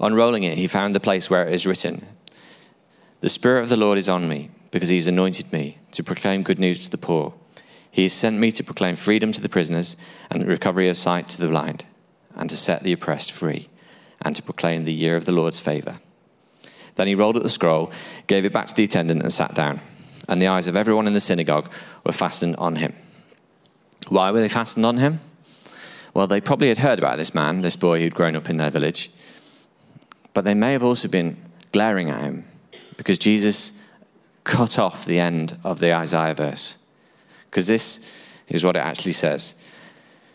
Unrolling 0.00 0.42
it, 0.42 0.58
he 0.58 0.66
found 0.66 0.94
the 0.94 1.00
place 1.00 1.30
where 1.30 1.46
it 1.46 1.54
is 1.54 1.66
written 1.66 2.04
The 3.20 3.28
Spirit 3.28 3.62
of 3.62 3.68
the 3.68 3.76
Lord 3.76 3.98
is 3.98 4.08
on 4.08 4.28
me, 4.28 4.50
because 4.70 4.88
he 4.88 4.96
has 4.96 5.06
anointed 5.06 5.52
me 5.52 5.78
to 5.92 6.02
proclaim 6.02 6.42
good 6.42 6.58
news 6.58 6.84
to 6.84 6.90
the 6.90 6.98
poor. 6.98 7.34
He 7.96 8.02
has 8.02 8.12
sent 8.12 8.38
me 8.38 8.50
to 8.52 8.62
proclaim 8.62 8.94
freedom 8.94 9.32
to 9.32 9.40
the 9.40 9.48
prisoners 9.48 9.96
and 10.30 10.46
recovery 10.46 10.90
of 10.90 10.98
sight 10.98 11.30
to 11.30 11.40
the 11.40 11.48
blind, 11.48 11.86
and 12.34 12.50
to 12.50 12.56
set 12.56 12.82
the 12.82 12.92
oppressed 12.92 13.32
free, 13.32 13.70
and 14.20 14.36
to 14.36 14.42
proclaim 14.42 14.84
the 14.84 14.92
year 14.92 15.16
of 15.16 15.24
the 15.24 15.32
Lord's 15.32 15.60
favor. 15.60 15.98
Then 16.96 17.06
he 17.06 17.14
rolled 17.14 17.36
up 17.36 17.42
the 17.42 17.48
scroll, 17.48 17.90
gave 18.26 18.44
it 18.44 18.52
back 18.52 18.66
to 18.66 18.74
the 18.74 18.84
attendant, 18.84 19.22
and 19.22 19.32
sat 19.32 19.54
down 19.54 19.80
and 20.28 20.40
the 20.40 20.48
eyes 20.48 20.68
of 20.68 20.76
everyone 20.76 21.06
in 21.06 21.12
the 21.12 21.20
synagogue 21.20 21.72
were 22.04 22.12
fastened 22.12 22.56
on 22.56 22.76
him. 22.76 22.94
Why 24.08 24.30
were 24.30 24.40
they 24.40 24.48
fastened 24.48 24.86
on 24.86 24.98
him? 24.98 25.20
Well, 26.14 26.26
they 26.26 26.40
probably 26.40 26.68
had 26.68 26.78
heard 26.78 26.98
about 26.98 27.18
this 27.18 27.34
man, 27.34 27.60
this 27.60 27.76
boy 27.76 28.00
who'd 28.00 28.14
grown 28.14 28.36
up 28.36 28.48
in 28.48 28.56
their 28.56 28.70
village, 28.70 29.10
but 30.32 30.44
they 30.44 30.54
may 30.54 30.72
have 30.72 30.82
also 30.82 31.08
been 31.08 31.36
glaring 31.72 32.10
at 32.10 32.22
him 32.22 32.44
because 32.96 33.18
Jesus 33.18 33.80
cut 34.44 34.78
off 34.78 35.04
the 35.04 35.18
end 35.18 35.58
of 35.64 35.80
the 35.80 35.92
Isaiah 35.92 36.34
verse. 36.34 36.78
Because 37.56 37.68
this 37.68 38.14
is 38.48 38.66
what 38.66 38.76
it 38.76 38.80
actually 38.80 39.14
says 39.14 39.62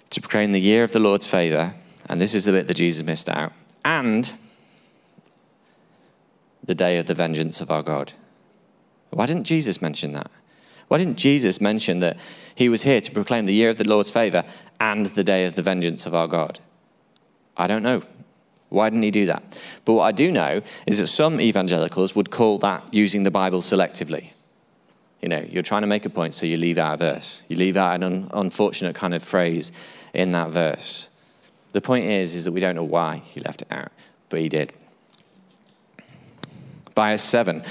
to 0.09 0.19
proclaim 0.19 0.53
the 0.53 0.59
year 0.59 0.83
of 0.83 0.91
the 0.91 0.99
Lord's 0.99 1.27
favor, 1.27 1.75
and 2.09 2.19
this 2.19 2.33
is 2.33 2.45
the 2.45 2.51
bit 2.51 2.65
that 2.65 2.73
Jesus 2.73 3.05
missed 3.05 3.29
out, 3.29 3.53
and 3.85 4.33
the 6.63 6.73
day 6.73 6.97
of 6.97 7.05
the 7.05 7.13
vengeance 7.13 7.61
of 7.61 7.69
our 7.69 7.83
God. 7.83 8.13
Why 9.11 9.27
didn't 9.27 9.43
Jesus 9.43 9.83
mention 9.83 10.13
that? 10.13 10.31
Why 10.87 10.97
didn't 10.97 11.19
Jesus 11.19 11.61
mention 11.61 11.99
that 11.99 12.17
he 12.55 12.69
was 12.69 12.81
here 12.81 13.01
to 13.01 13.11
proclaim 13.11 13.45
the 13.45 13.53
year 13.53 13.69
of 13.69 13.77
the 13.77 13.87
Lord's 13.87 14.09
favor 14.09 14.43
and 14.79 15.05
the 15.05 15.23
day 15.23 15.45
of 15.45 15.53
the 15.53 15.61
vengeance 15.61 16.07
of 16.07 16.15
our 16.15 16.27
God? 16.27 16.59
I 17.55 17.67
don't 17.67 17.83
know. 17.83 18.01
Why 18.69 18.89
didn't 18.89 19.03
he 19.03 19.11
do 19.11 19.27
that? 19.27 19.43
But 19.85 19.93
what 19.93 20.05
I 20.05 20.11
do 20.11 20.31
know 20.31 20.63
is 20.87 20.97
that 20.97 21.05
some 21.05 21.39
evangelicals 21.39 22.15
would 22.15 22.31
call 22.31 22.57
that 22.57 22.91
using 22.91 23.21
the 23.21 23.29
Bible 23.29 23.61
selectively. 23.61 24.31
You 25.21 25.29
know, 25.29 25.45
you're 25.47 25.61
trying 25.61 25.81
to 25.81 25.87
make 25.87 26.05
a 26.05 26.09
point, 26.09 26.33
so 26.33 26.45
you 26.45 26.57
leave 26.57 26.77
out 26.77 26.95
a 26.95 26.97
verse. 26.97 27.43
You 27.47 27.55
leave 27.55 27.77
out 27.77 27.95
an 27.95 28.03
un- 28.03 28.29
unfortunate 28.33 28.95
kind 28.95 29.13
of 29.13 29.23
phrase 29.23 29.71
in 30.13 30.31
that 30.31 30.49
verse. 30.49 31.09
The 31.73 31.81
point 31.81 32.05
is, 32.05 32.35
is 32.35 32.45
that 32.45 32.51
we 32.51 32.59
don't 32.59 32.75
know 32.75 32.83
why 32.83 33.17
he 33.17 33.39
left 33.39 33.61
it 33.61 33.71
out, 33.71 33.91
but 34.29 34.39
he 34.39 34.49
did. 34.49 34.73
Bias 36.95 37.23
seven. 37.23 37.63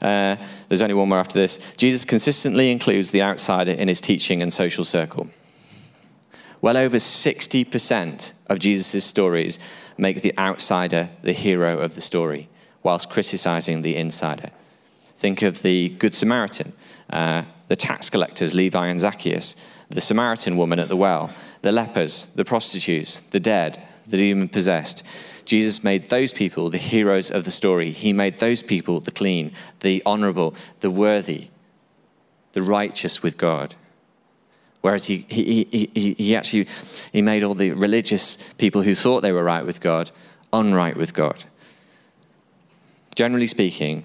Uh, 0.00 0.36
there's 0.68 0.82
only 0.82 0.94
one 0.94 1.08
more 1.08 1.18
after 1.18 1.38
this. 1.38 1.58
Jesus 1.76 2.04
consistently 2.04 2.70
includes 2.70 3.10
the 3.10 3.22
outsider 3.22 3.72
in 3.72 3.88
his 3.88 4.00
teaching 4.00 4.42
and 4.42 4.52
social 4.52 4.84
circle. 4.84 5.28
Well 6.60 6.76
over 6.76 6.96
60% 6.96 8.32
of 8.48 8.58
Jesus' 8.58 9.04
stories 9.04 9.58
make 9.96 10.22
the 10.22 10.36
outsider 10.38 11.10
the 11.22 11.32
hero 11.32 11.78
of 11.78 11.94
the 11.94 12.00
story, 12.00 12.48
whilst 12.82 13.10
criticizing 13.10 13.82
the 13.82 13.96
insider. 13.96 14.50
Think 15.16 15.42
of 15.42 15.62
the 15.62 15.88
Good 15.90 16.14
Samaritan, 16.14 16.72
uh, 17.10 17.42
the 17.68 17.76
tax 17.76 18.10
collectors, 18.10 18.54
Levi 18.54 18.86
and 18.88 19.00
Zacchaeus, 19.00 19.56
the 19.88 20.00
Samaritan 20.00 20.56
woman 20.56 20.78
at 20.78 20.88
the 20.88 20.96
well, 20.96 21.30
the 21.62 21.72
lepers, 21.72 22.26
the 22.26 22.44
prostitutes, 22.44 23.20
the 23.20 23.40
dead, 23.40 23.82
the 24.06 24.16
demon 24.16 24.48
possessed. 24.48 25.06
Jesus 25.44 25.82
made 25.82 26.10
those 26.10 26.32
people 26.32 26.68
the 26.68 26.78
heroes 26.78 27.30
of 27.30 27.44
the 27.44 27.50
story. 27.50 27.90
He 27.90 28.12
made 28.12 28.38
those 28.38 28.62
people 28.62 29.00
the 29.00 29.10
clean, 29.10 29.52
the 29.80 30.02
honorable, 30.04 30.54
the 30.80 30.90
worthy, 30.90 31.48
the 32.52 32.62
righteous 32.62 33.22
with 33.22 33.38
God. 33.38 33.74
Whereas 34.82 35.06
he, 35.06 35.26
he, 35.28 35.90
he, 35.94 36.14
he 36.14 36.36
actually 36.36 36.68
he 37.12 37.22
made 37.22 37.42
all 37.42 37.54
the 37.54 37.72
religious 37.72 38.52
people 38.54 38.82
who 38.82 38.94
thought 38.94 39.22
they 39.22 39.32
were 39.32 39.42
right 39.42 39.64
with 39.64 39.80
God 39.80 40.10
unright 40.52 40.96
with 40.96 41.14
God. 41.14 41.44
Generally 43.14 43.48
speaking, 43.48 44.04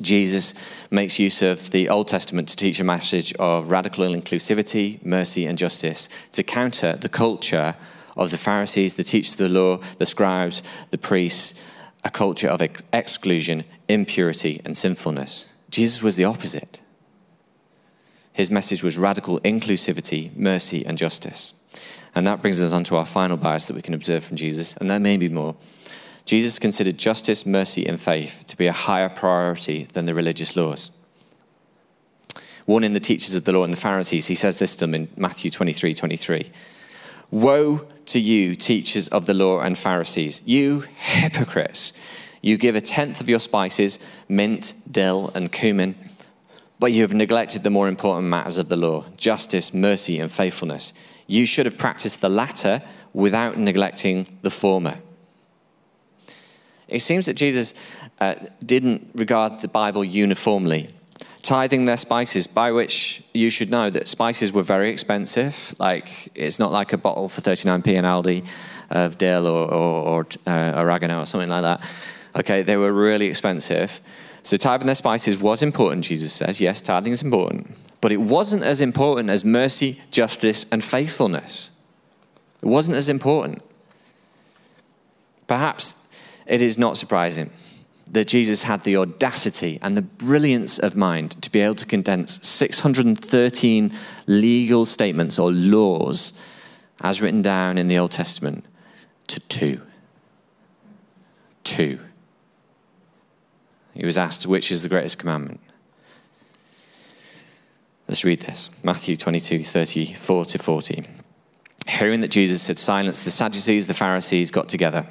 Jesus 0.00 0.54
makes 0.90 1.18
use 1.18 1.42
of 1.42 1.70
the 1.70 1.88
Old 1.88 2.08
Testament 2.08 2.48
to 2.48 2.56
teach 2.56 2.80
a 2.80 2.84
message 2.84 3.32
of 3.34 3.70
radical 3.70 4.04
inclusivity, 4.04 5.04
mercy, 5.04 5.46
and 5.46 5.58
justice 5.58 6.08
to 6.32 6.42
counter 6.42 6.96
the 6.96 7.08
culture 7.08 7.76
of 8.16 8.30
the 8.30 8.38
Pharisees, 8.38 8.94
the 8.94 9.04
teachers 9.04 9.32
of 9.40 9.52
the 9.52 9.60
law, 9.60 9.78
the 9.98 10.06
scribes, 10.06 10.62
the 10.90 10.98
priests, 10.98 11.64
a 12.04 12.10
culture 12.10 12.48
of 12.48 12.62
exclusion, 12.92 13.64
impurity, 13.88 14.60
and 14.64 14.76
sinfulness. 14.76 15.54
Jesus 15.70 16.02
was 16.02 16.16
the 16.16 16.24
opposite. 16.24 16.80
His 18.32 18.50
message 18.50 18.82
was 18.82 18.98
radical 18.98 19.40
inclusivity, 19.40 20.34
mercy, 20.36 20.84
and 20.84 20.96
justice. 20.96 21.54
And 22.14 22.26
that 22.26 22.42
brings 22.42 22.60
us 22.60 22.72
on 22.72 22.84
to 22.84 22.96
our 22.96 23.04
final 23.04 23.36
bias 23.36 23.66
that 23.66 23.76
we 23.76 23.82
can 23.82 23.94
observe 23.94 24.24
from 24.24 24.36
Jesus, 24.36 24.76
and 24.76 24.90
there 24.90 24.98
may 24.98 25.16
be 25.16 25.28
more. 25.28 25.54
Jesus 26.24 26.58
considered 26.58 26.98
justice, 26.98 27.46
mercy, 27.46 27.86
and 27.86 28.00
faith 28.00 28.44
to 28.46 28.56
be 28.56 28.66
a 28.66 28.72
higher 28.72 29.08
priority 29.08 29.84
than 29.92 30.06
the 30.06 30.14
religious 30.14 30.56
laws. 30.56 30.96
Warning 32.66 32.92
the 32.92 33.00
teachers 33.00 33.34
of 33.34 33.44
the 33.44 33.52
law 33.52 33.64
and 33.64 33.72
the 33.72 33.78
Pharisees, 33.78 34.26
he 34.26 34.34
says 34.34 34.58
this 34.58 34.76
to 34.76 34.86
them 34.86 34.94
in 34.94 35.08
Matthew 35.16 35.50
23 35.50 35.94
23. 35.94 36.52
Woe 37.30 37.86
to 38.06 38.20
you, 38.20 38.54
teachers 38.54 39.08
of 39.08 39.26
the 39.26 39.34
law 39.34 39.60
and 39.60 39.78
Pharisees, 39.78 40.46
you 40.46 40.84
hypocrites! 40.94 41.92
You 42.42 42.56
give 42.56 42.74
a 42.74 42.80
tenth 42.80 43.20
of 43.20 43.28
your 43.28 43.38
spices, 43.38 43.98
mint, 44.28 44.72
dill, 44.90 45.30
and 45.34 45.52
cumin, 45.52 45.94
but 46.78 46.92
you 46.92 47.02
have 47.02 47.12
neglected 47.12 47.62
the 47.62 47.70
more 47.70 47.88
important 47.88 48.28
matters 48.28 48.58
of 48.58 48.68
the 48.68 48.76
law 48.76 49.04
justice, 49.16 49.74
mercy, 49.74 50.18
and 50.18 50.30
faithfulness. 50.30 50.94
You 51.26 51.46
should 51.46 51.66
have 51.66 51.78
practiced 51.78 52.20
the 52.20 52.28
latter 52.28 52.82
without 53.12 53.58
neglecting 53.58 54.26
the 54.42 54.50
former. 54.50 54.98
It 56.90 57.00
seems 57.00 57.26
that 57.26 57.34
Jesus 57.34 57.74
uh, 58.20 58.34
didn't 58.64 59.10
regard 59.14 59.60
the 59.60 59.68
Bible 59.68 60.04
uniformly. 60.04 60.88
tithing 61.42 61.86
their 61.86 61.96
spices, 61.96 62.46
by 62.46 62.70
which 62.70 63.22
you 63.32 63.48
should 63.50 63.70
know 63.70 63.88
that 63.90 64.06
spices 64.06 64.52
were 64.52 64.62
very 64.62 64.90
expensive. 64.90 65.74
Like, 65.78 66.28
it's 66.34 66.58
not 66.58 66.70
like 66.70 66.92
a 66.92 66.98
bottle 66.98 67.28
for 67.28 67.40
39p 67.40 67.88
in 67.88 68.04
Aldi 68.04 68.46
of 68.90 69.16
dill 69.16 69.46
or, 69.46 69.72
or, 69.72 70.04
or 70.08 70.26
uh, 70.46 70.72
oregano 70.76 71.22
or 71.22 71.26
something 71.26 71.48
like 71.48 71.62
that. 71.62 71.80
Okay, 72.36 72.62
they 72.62 72.76
were 72.76 72.92
really 72.92 73.26
expensive. 73.26 74.00
So, 74.42 74.56
tithing 74.56 74.86
their 74.86 74.94
spices 74.94 75.38
was 75.38 75.62
important, 75.62 76.04
Jesus 76.04 76.32
says. 76.32 76.60
Yes, 76.60 76.80
tithing 76.80 77.12
is 77.12 77.22
important. 77.22 77.74
But 78.00 78.12
it 78.12 78.20
wasn't 78.20 78.62
as 78.62 78.80
important 78.80 79.30
as 79.30 79.44
mercy, 79.44 80.00
justice, 80.10 80.66
and 80.70 80.84
faithfulness. 80.84 81.72
It 82.62 82.66
wasn't 82.66 82.96
as 82.96 83.08
important. 83.08 83.62
Perhaps 85.46 85.99
it 86.50 86.60
is 86.60 86.76
not 86.76 86.96
surprising 86.96 87.48
that 88.10 88.26
Jesus 88.26 88.64
had 88.64 88.82
the 88.82 88.96
audacity 88.96 89.78
and 89.82 89.96
the 89.96 90.02
brilliance 90.02 90.80
of 90.80 90.96
mind 90.96 91.40
to 91.42 91.50
be 91.50 91.60
able 91.60 91.76
to 91.76 91.86
condense 91.86 92.44
613 92.46 93.92
legal 94.26 94.84
statements 94.84 95.38
or 95.38 95.52
laws 95.52 96.44
as 97.00 97.22
written 97.22 97.40
down 97.40 97.78
in 97.78 97.86
the 97.86 97.96
Old 97.96 98.10
Testament 98.10 98.66
to 99.28 99.38
two. 99.38 99.80
Two. 101.62 102.00
He 103.94 104.04
was 104.04 104.18
asked, 104.18 104.44
which 104.44 104.72
is 104.72 104.82
the 104.82 104.88
greatest 104.88 105.20
commandment? 105.20 105.60
Let's 108.08 108.24
read 108.24 108.40
this 108.40 108.70
Matthew 108.82 109.14
22 109.14 109.62
34 109.62 110.44
to 110.46 110.58
40. 110.58 111.04
Hearing 111.86 112.22
that 112.22 112.32
Jesus 112.32 112.66
had 112.66 112.78
silenced 112.78 113.24
the 113.24 113.30
Sadducees, 113.30 113.86
the 113.86 113.94
Pharisees 113.94 114.50
got 114.50 114.68
together. 114.68 115.06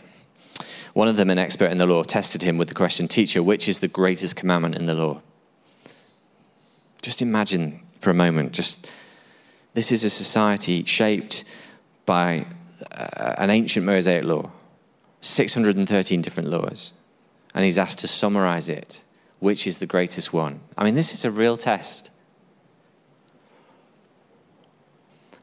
One 1.00 1.08
of 1.08 1.16
them, 1.16 1.30
an 1.30 1.40
expert 1.40 1.72
in 1.72 1.78
the 1.78 1.86
law, 1.86 2.04
tested 2.04 2.42
him 2.42 2.58
with 2.58 2.68
the 2.68 2.74
question 2.74 3.08
Teacher, 3.08 3.42
which 3.42 3.70
is 3.70 3.80
the 3.80 3.88
greatest 3.88 4.36
commandment 4.36 4.76
in 4.76 4.86
the 4.86 4.94
law? 4.94 5.22
Just 7.02 7.22
imagine 7.22 7.80
for 8.02 8.10
a 8.10 8.14
moment, 8.14 8.52
just 8.52 8.92
this 9.76 9.94
is 9.94 10.04
a 10.04 10.10
society 10.10 10.84
shaped 10.84 11.46
by 12.06 12.46
uh, 12.92 13.36
an 13.38 13.50
ancient 13.50 13.86
Mosaic 13.86 14.26
law, 14.26 14.52
613 15.22 16.22
different 16.22 16.50
laws. 16.50 16.92
And 17.56 17.64
he's 17.64 17.80
asked 17.80 18.00
to 18.00 18.08
summarize 18.10 18.70
it. 18.70 19.06
Which 19.40 19.66
is 19.68 19.80
the 19.80 19.88
greatest 19.88 20.34
one? 20.34 20.60
I 20.78 20.84
mean, 20.84 20.96
this 20.96 21.14
is 21.14 21.24
a 21.24 21.32
real 21.32 21.56
test. 21.56 22.12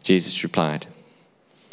Jesus 0.02 0.44
replied, 0.44 0.86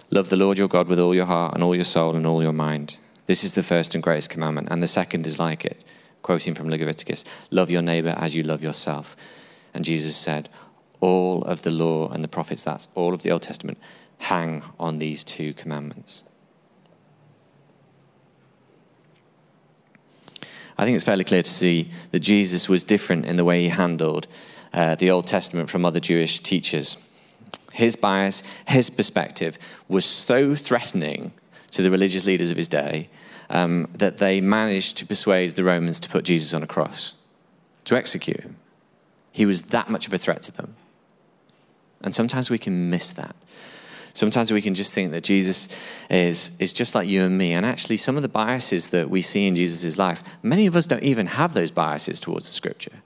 Love 0.09 0.29
the 0.29 0.37
Lord 0.37 0.57
your 0.57 0.69
God 0.69 0.87
with 0.87 1.01
all 1.01 1.13
your 1.13 1.25
heart 1.25 1.53
and 1.53 1.61
all 1.61 1.75
your 1.75 1.83
soul 1.83 2.15
and 2.15 2.25
all 2.25 2.41
your 2.41 2.53
mind. 2.53 2.99
This 3.25 3.43
is 3.43 3.53
the 3.53 3.63
first 3.63 3.95
and 3.95 4.03
greatest 4.03 4.29
commandment, 4.29 4.67
and 4.69 4.83
the 4.83 4.87
second 4.87 5.25
is 5.25 5.39
like 5.39 5.65
it. 5.65 5.85
Quoting 6.21 6.55
from 6.55 6.69
Leviticus 6.69 7.25
Love 7.51 7.69
your 7.69 7.81
neighbor 7.81 8.15
as 8.17 8.35
you 8.35 8.43
love 8.43 8.63
yourself. 8.63 9.15
And 9.73 9.85
Jesus 9.85 10.15
said, 10.15 10.49
All 10.99 11.43
of 11.43 11.63
the 11.63 11.71
law 11.71 12.09
and 12.09 12.23
the 12.23 12.27
prophets, 12.27 12.63
that's 12.63 12.89
all 12.95 13.13
of 13.13 13.23
the 13.23 13.31
Old 13.31 13.41
Testament, 13.41 13.77
hang 14.19 14.63
on 14.79 14.99
these 14.99 15.23
two 15.23 15.53
commandments. 15.53 16.23
I 20.77 20.85
think 20.85 20.95
it's 20.95 21.05
fairly 21.05 21.23
clear 21.23 21.43
to 21.43 21.49
see 21.49 21.91
that 22.11 22.19
Jesus 22.19 22.67
was 22.67 22.83
different 22.83 23.25
in 23.25 23.35
the 23.35 23.45
way 23.45 23.61
he 23.61 23.69
handled 23.69 24.27
uh, 24.73 24.95
the 24.95 25.11
Old 25.11 25.27
Testament 25.27 25.69
from 25.69 25.85
other 25.85 25.99
Jewish 25.99 26.39
teachers. 26.39 26.97
His 27.71 27.95
bias, 27.95 28.43
his 28.67 28.89
perspective 28.89 29.57
was 29.87 30.05
so 30.05 30.55
threatening 30.55 31.31
to 31.73 31.81
the 31.81 31.91
religious 31.91 32.25
leaders 32.25 32.51
of 32.51 32.57
his 32.57 32.67
day 32.67 33.07
um, 33.49 33.87
that 33.93 34.17
they 34.17 34.41
managed 34.41 34.97
to 34.97 35.05
persuade 35.05 35.51
the 35.51 35.63
Romans 35.63 35.99
to 35.99 36.09
put 36.09 36.25
Jesus 36.25 36.53
on 36.53 36.63
a 36.63 36.67
cross, 36.67 37.15
to 37.85 37.95
execute 37.95 38.39
him. 38.39 38.55
He 39.31 39.45
was 39.45 39.63
that 39.63 39.89
much 39.89 40.07
of 40.07 40.13
a 40.13 40.17
threat 40.17 40.41
to 40.43 40.51
them. 40.51 40.75
And 42.01 42.13
sometimes 42.13 42.49
we 42.49 42.57
can 42.57 42.89
miss 42.89 43.13
that. 43.13 43.35
Sometimes 44.13 44.51
we 44.51 44.61
can 44.61 44.75
just 44.75 44.93
think 44.93 45.11
that 45.11 45.23
Jesus 45.23 45.75
is, 46.09 46.59
is 46.59 46.71
just 46.71 46.93
like 46.93 47.07
you 47.07 47.23
and 47.23 47.35
me. 47.35 47.53
And 47.53 47.65
actually, 47.65 47.97
some 47.97 48.15
of 48.15 48.21
the 48.21 48.29
biases 48.29 48.91
that 48.91 49.09
we 49.09 49.23
see 49.23 49.47
in 49.47 49.55
Jesus' 49.55 49.97
life, 49.97 50.23
many 50.43 50.67
of 50.67 50.75
us 50.75 50.85
don't 50.85 51.01
even 51.01 51.25
have 51.25 51.55
those 51.55 51.71
biases 51.71 52.19
towards 52.19 52.47
the 52.47 52.53
scripture. 52.53 53.01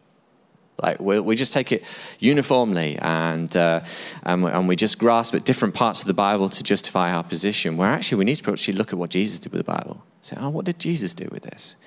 Like 0.82 1.00
we, 1.00 1.20
we 1.20 1.36
just 1.36 1.54
take 1.54 1.72
it 1.72 1.86
uniformly 2.20 3.00
and, 3.00 3.56
uh, 3.58 3.84
and, 4.24 4.44
and, 4.46 4.68
we 4.68 4.76
just 4.76 5.00
grasp 5.00 5.34
at 5.34 5.44
different 5.44 5.74
parts 5.74 6.02
of 6.02 6.08
the 6.08 6.14
Bible 6.14 6.50
to 6.50 6.64
justify 6.64 7.12
our 7.12 7.24
position, 7.24 7.78
where 7.78 7.90
actually 7.90 8.20
we 8.20 8.26
need 8.26 8.36
to 8.36 8.52
actually 8.52 8.76
look 8.76 8.94
at 8.94 9.00
what 9.00 9.10
Jesus 9.10 9.40
did 9.40 9.52
with 9.52 9.66
the 9.66 9.72
Bible. 9.72 10.04
Say, 10.22 10.38
oh, 10.40 10.50
what 10.50 10.66
did 10.66 10.78
Jesus 10.78 11.16
do 11.16 11.28
with 11.32 11.44
this? 11.44 11.78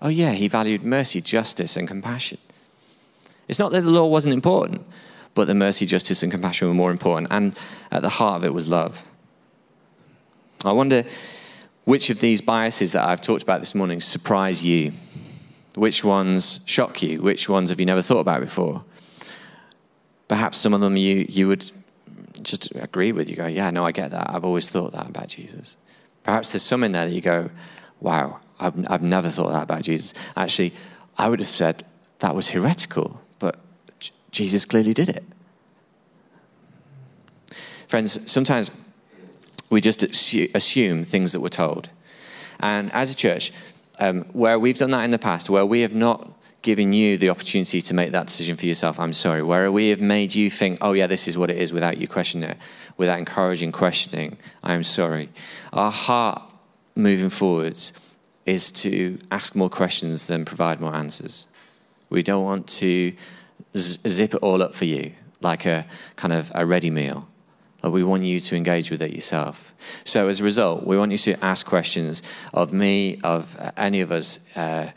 Oh, 0.00 0.08
yeah, 0.08 0.32
he 0.32 0.48
valued 0.48 0.82
mercy, 0.82 1.20
justice, 1.20 1.76
and 1.76 1.86
compassion. 1.86 2.38
It's 3.48 3.58
not 3.58 3.72
that 3.72 3.82
the 3.82 3.90
law 3.90 4.06
wasn't 4.06 4.34
important, 4.34 4.86
but 5.34 5.46
the 5.46 5.54
mercy, 5.54 5.84
justice, 5.84 6.22
and 6.22 6.32
compassion 6.32 6.68
were 6.68 6.74
more 6.74 6.90
important. 6.90 7.28
And 7.30 7.58
at 7.90 8.02
the 8.02 8.08
heart 8.08 8.38
of 8.38 8.44
it 8.44 8.54
was 8.54 8.68
love. 8.68 9.04
I 10.64 10.72
wonder 10.72 11.04
which 11.84 12.10
of 12.10 12.20
these 12.20 12.40
biases 12.40 12.92
that 12.92 13.04
I've 13.04 13.20
talked 13.20 13.42
about 13.42 13.60
this 13.60 13.74
morning 13.74 14.00
surprise 14.00 14.64
you? 14.64 14.92
Which 15.78 16.02
ones 16.02 16.60
shock 16.66 17.02
you? 17.02 17.22
Which 17.22 17.48
ones 17.48 17.70
have 17.70 17.78
you 17.78 17.86
never 17.86 18.02
thought 18.02 18.18
about 18.18 18.40
before? 18.40 18.82
Perhaps 20.26 20.58
some 20.58 20.74
of 20.74 20.80
them 20.80 20.96
you, 20.96 21.24
you 21.28 21.46
would 21.46 21.70
just 22.42 22.74
agree 22.74 23.12
with. 23.12 23.30
You 23.30 23.36
go, 23.36 23.46
yeah, 23.46 23.70
no, 23.70 23.86
I 23.86 23.92
get 23.92 24.10
that. 24.10 24.28
I've 24.28 24.44
always 24.44 24.70
thought 24.70 24.92
that 24.92 25.08
about 25.08 25.28
Jesus. 25.28 25.76
Perhaps 26.24 26.52
there's 26.52 26.64
some 26.64 26.82
in 26.82 26.92
there 26.92 27.06
that 27.06 27.14
you 27.14 27.20
go, 27.20 27.50
wow, 28.00 28.40
I've, 28.58 28.74
I've 28.90 29.02
never 29.02 29.28
thought 29.28 29.52
that 29.52 29.62
about 29.62 29.82
Jesus. 29.82 30.14
Actually, 30.36 30.72
I 31.16 31.28
would 31.28 31.38
have 31.38 31.48
said 31.48 31.84
that 32.18 32.34
was 32.34 32.50
heretical, 32.50 33.20
but 33.38 33.60
Jesus 34.32 34.64
clearly 34.64 34.92
did 34.92 35.08
it. 35.08 35.24
Friends, 37.86 38.30
sometimes 38.30 38.70
we 39.70 39.80
just 39.80 40.02
assume 40.02 41.04
things 41.04 41.32
that 41.32 41.40
we're 41.40 41.48
told. 41.48 41.90
And 42.58 42.92
as 42.92 43.12
a 43.12 43.16
church, 43.16 43.52
um, 43.98 44.22
where 44.32 44.58
we've 44.58 44.78
done 44.78 44.90
that 44.92 45.04
in 45.04 45.10
the 45.10 45.18
past, 45.18 45.50
where 45.50 45.66
we 45.66 45.80
have 45.80 45.94
not 45.94 46.32
given 46.62 46.92
you 46.92 47.16
the 47.16 47.30
opportunity 47.30 47.80
to 47.80 47.94
make 47.94 48.12
that 48.12 48.26
decision 48.26 48.56
for 48.56 48.66
yourself, 48.66 48.98
I'm 48.98 49.12
sorry, 49.12 49.42
where 49.42 49.70
we 49.70 49.88
have 49.90 50.00
made 50.00 50.34
you 50.34 50.50
think, 50.50 50.78
oh, 50.80 50.92
yeah, 50.92 51.06
this 51.06 51.28
is 51.28 51.38
what 51.38 51.50
it 51.50 51.56
is 51.56 51.72
without 51.72 51.98
you 51.98 52.08
questioning 52.08 52.50
it, 52.50 52.58
without 52.96 53.18
encouraging 53.18 53.72
questioning, 53.72 54.36
I'm 54.62 54.82
sorry. 54.82 55.28
Our 55.72 55.92
heart 55.92 56.42
moving 56.94 57.30
forwards 57.30 57.92
is 58.44 58.72
to 58.72 59.18
ask 59.30 59.54
more 59.54 59.70
questions 59.70 60.26
than 60.26 60.44
provide 60.44 60.80
more 60.80 60.94
answers. 60.94 61.46
We 62.10 62.22
don't 62.22 62.44
want 62.44 62.66
to 62.68 63.14
zip 63.76 64.34
it 64.34 64.42
all 64.42 64.62
up 64.62 64.74
for 64.74 64.86
you 64.86 65.12
like 65.40 65.66
a 65.66 65.86
kind 66.16 66.32
of 66.32 66.50
a 66.54 66.66
ready 66.66 66.90
meal. 66.90 67.28
We 67.82 68.02
want 68.02 68.24
you 68.24 68.40
to 68.40 68.56
engage 68.56 68.90
with 68.90 69.02
it 69.02 69.12
yourself. 69.12 69.74
So, 70.04 70.28
as 70.28 70.40
a 70.40 70.44
result, 70.44 70.84
we 70.84 70.98
want 70.98 71.12
you 71.12 71.18
to 71.18 71.44
ask 71.44 71.64
questions 71.64 72.22
of 72.52 72.72
me, 72.72 73.20
of 73.22 73.56
any 73.76 74.00
of 74.00 74.10
us 74.10 74.56
uh, 74.56 74.90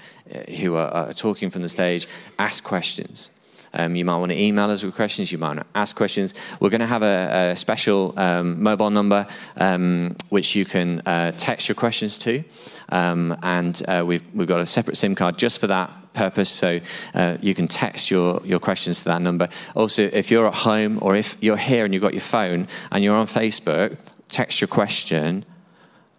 who 0.59 0.75
are, 0.75 0.87
are, 0.87 1.13
talking 1.13 1.51
from 1.51 1.61
the 1.61 1.69
stage. 1.69 2.07
Ask 2.39 2.63
questions. 2.63 3.39
Um, 3.73 3.95
you 3.95 4.05
might 4.05 4.17
want 4.17 4.31
to 4.31 4.41
email 4.41 4.69
us 4.69 4.84
with 4.84 4.95
questions. 4.95 5.31
You 5.31 5.38
might 5.38 5.55
want 5.55 5.60
to 5.62 5.65
ask 5.75 5.95
questions. 5.95 6.34
We're 6.60 6.69
going 6.69 6.81
to 6.81 6.88
have 6.88 7.03
a, 7.03 7.51
a 7.51 7.55
special 7.55 8.13
um, 8.17 8.62
mobile 8.62 8.89
number 8.89 9.27
um, 9.57 10.15
which 10.29 10.55
you 10.55 10.65
can 10.65 11.01
uh, 11.05 11.31
text 11.31 11.69
your 11.69 11.75
questions 11.75 12.17
to. 12.19 12.43
Um, 12.89 13.38
and 13.41 13.81
uh, 13.88 14.03
we've, 14.05 14.23
we've 14.34 14.47
got 14.47 14.62
a 14.62 14.65
separate 14.65 14.97
SIM 14.97 15.15
card 15.15 15.38
just 15.38 15.60
for 15.60 15.67
that 15.67 15.91
purpose. 16.13 16.49
So 16.49 16.79
uh, 17.13 17.38
you 17.41 17.55
can 17.55 17.67
text 17.67 18.12
your, 18.12 18.41
your 18.45 18.60
questions 18.60 18.99
to 18.99 19.05
that 19.05 19.21
number. 19.21 19.49
Also, 19.75 20.03
if 20.03 20.31
you're 20.31 20.47
at 20.47 20.55
home 20.55 20.99
or 21.01 21.15
if 21.15 21.41
you're 21.41 21.57
here 21.57 21.86
and 21.86 21.93
you've 21.93 22.03
got 22.03 22.13
your 22.13 22.21
phone 22.21 22.67
and 22.91 23.03
you're 23.03 23.15
on 23.15 23.27
Facebook, 23.27 23.99
text 24.27 24.62
your 24.62 24.67
question 24.67 25.45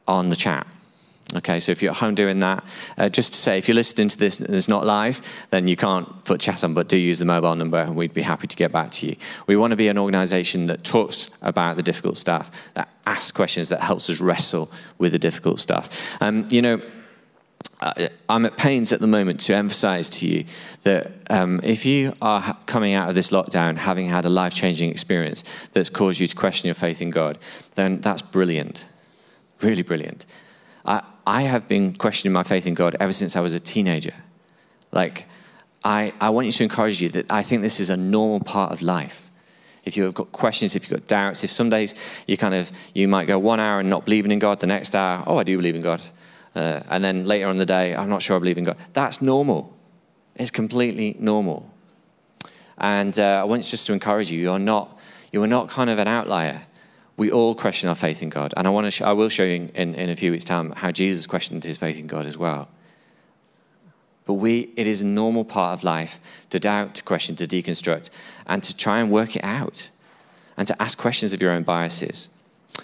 on 0.07 0.29
the 0.29 0.37
chat. 0.37 0.67
Okay, 1.35 1.61
so 1.61 1.73
if 1.73 1.83
you're 1.83 1.93
at 1.93 1.97
home 1.97 2.15
doing 2.15 2.41
that, 2.41 2.65
uh, 2.99 3.09
just 3.09 3.33
to 3.33 3.39
say, 3.39 3.57
if 3.57 3.69
you're 3.69 3.75
listening 3.75 4.09
to 4.09 4.19
this 4.19 4.39
and 4.39 4.55
it's 4.55 4.69
not 4.69 4.85
live, 4.85 5.21
then 5.51 5.67
you 5.67 5.77
can't 5.77 6.25
put 6.25 6.41
chat 6.41 6.63
on, 6.63 6.75
but 6.75 6.89
do 6.89 6.97
use 6.99 7.19
the 7.19 7.25
mobile 7.25 7.57
number 7.57 7.79
and 7.79 7.97
we'd 7.97 8.13
be 8.13 8.23
happy 8.23 8.47
to 8.47 8.57
get 8.57 8.71
back 8.71 8.91
to 8.91 9.07
you. 9.07 9.17
We 9.47 9.57
want 9.57 9.71
to 9.71 9.77
be 9.77 9.89
an 9.89 9.99
organization 9.99 10.67
that 10.67 10.85
talks 10.85 11.31
about 11.41 11.77
the 11.77 11.83
difficult 11.83 12.19
stuff, 12.19 12.73
that 12.75 12.89
asks 13.07 13.33
questions, 13.33 13.71
that 13.71 13.81
helps 13.81 14.11
us 14.11 14.21
wrestle 14.21 14.71
with 14.99 15.13
the 15.13 15.19
difficult 15.19 15.59
stuff. 15.59 16.21
Um, 16.21 16.47
you 16.51 16.61
know, 16.61 16.83
I'm 18.29 18.47
at 18.47 18.57
pains 18.57 18.93
at 18.93 19.01
the 19.01 19.09
moment 19.09 19.41
to 19.41 19.55
emphasize 19.55 20.09
to 20.11 20.29
you 20.29 20.45
that 20.85 21.11
um, 21.31 21.61
if 21.65 21.85
you 21.85 22.15
are 22.23 22.57
coming 22.67 22.95
out 22.95 23.09
of 23.09 23.15
this 23.15 23.31
lockdown 23.31 23.77
having 23.77 24.09
had 24.09 24.25
a 24.25 24.31
life 24.31 24.55
changing 24.55 24.91
experience 24.91 25.45
that's 25.73 25.91
caused 25.91 26.21
you 26.21 26.27
to 26.29 26.37
question 26.37 26.69
your 26.69 26.77
faith 26.77 27.03
in 27.03 27.11
God, 27.11 27.39
then 27.75 28.01
that's 28.01 28.23
brilliant. 28.23 28.87
Really 29.63 29.83
brilliant. 29.83 30.27
I, 30.85 31.03
I 31.27 31.43
have 31.43 31.69
been 31.69 31.95
questioning 31.95 32.33
my 32.33 32.43
faith 32.43 32.67
in 32.67 32.75
God 32.75 32.97
ever 32.99 33.13
since 33.13 33.37
I 33.37 33.41
was 33.41 33.55
a 33.55 33.61
teenager. 33.61 34.15
Like, 34.91 35.27
I, 35.85 36.13
I 36.21 36.31
want 36.31 36.47
you 36.47 36.53
to 36.53 36.63
encourage 36.65 37.01
you 37.01 37.09
that 37.11 37.31
I 37.31 37.43
think 37.43 37.63
this 37.63 37.81
is 37.81 37.91
a 37.91 37.97
normal 37.97 38.41
part 38.41 38.73
of 38.73 38.83
life. 38.83 39.31
If 39.85 39.97
you've 39.97 40.15
got 40.15 40.31
questions, 40.31 40.77
if 40.77 40.85
you've 40.85 41.01
got 41.01 41.09
doubts, 41.09 41.43
if 41.43 41.51
some 41.51 41.71
days 41.71 41.95
you 42.27 42.37
kind 42.37 42.55
of, 42.55 42.71
you 42.95 43.09
might 43.09 43.27
go 43.27 43.39
one 43.39 43.59
hour 43.59 43.81
and 43.81 43.91
not 43.91 44.05
believing 44.05 44.31
in 44.31 44.39
God, 44.39 44.61
the 44.61 44.67
next 44.67 44.95
hour, 44.95 45.25
oh, 45.27 45.39
I 45.39 45.43
do 45.43 45.57
believe 45.57 45.75
in 45.75 45.83
God. 45.83 46.01
Uh, 46.55 46.83
and 46.89 47.03
then 47.03 47.25
later 47.25 47.49
on 47.49 47.57
the 47.57 47.67
day, 47.67 47.95
I'm 47.95 48.09
not 48.09 48.23
sure 48.23 48.37
I 48.37 48.39
believe 48.39 48.59
in 48.59 48.65
God. 48.65 48.77
That's 48.93 49.21
normal. 49.23 49.77
It's 50.37 50.51
completely 50.51 51.17
normal. 51.19 51.69
And 52.79 53.19
uh, 53.19 53.41
I 53.41 53.45
want 53.45 53.65
you 53.65 53.71
just 53.71 53.87
to 53.89 53.93
encourage 53.93 54.31
you, 54.31 54.41
you're 54.41 54.59
not, 54.59 54.99
you 55.33 55.43
are 55.43 55.49
not 55.49 55.69
kind 55.69 55.91
of 55.91 55.99
an 55.99 56.09
outlier. 56.09 56.63
We 57.23 57.31
all 57.31 57.55
question 57.55 57.89
our 57.89 57.95
faith 57.95 58.21
in 58.21 58.31
God. 58.31 58.53
And 58.57 58.67
I, 58.67 58.71
want 58.71 58.87
to 58.87 58.91
sh- 58.91 59.03
I 59.03 59.13
will 59.13 59.29
show 59.29 59.45
you 59.45 59.71
in, 59.77 59.95
in 59.95 60.11
a 60.11 60.17
few 60.17 60.33
weeks' 60.33 60.45
time 60.45 60.73
how 60.73 60.91
Jesus 60.91 61.25
questioned 61.25 61.63
his 61.63 61.79
faith 61.79 61.97
in 62.01 62.09
God 62.09 62.27
as 62.27 62.37
well. 62.37 62.67
But 64.25 64.35
we, 64.35 64.73
it 64.75 64.89
is 64.89 65.03
a 65.03 65.07
normal 65.07 65.45
part 65.45 65.79
of 65.79 65.85
life 65.85 66.19
to 66.51 66.59
doubt, 66.59 66.97
to 66.97 67.05
question, 67.05 67.37
to 67.37 67.47
deconstruct, 67.47 68.11
and 68.49 68.61
to 68.65 68.77
try 68.77 68.99
and 68.99 69.09
work 69.09 69.37
it 69.37 69.45
out, 69.45 69.91
and 70.57 70.67
to 70.67 70.83
ask 70.83 70.99
questions 70.99 71.33
of 71.33 71.41
your 71.41 71.53
own 71.53 71.63
biases. 71.63 72.29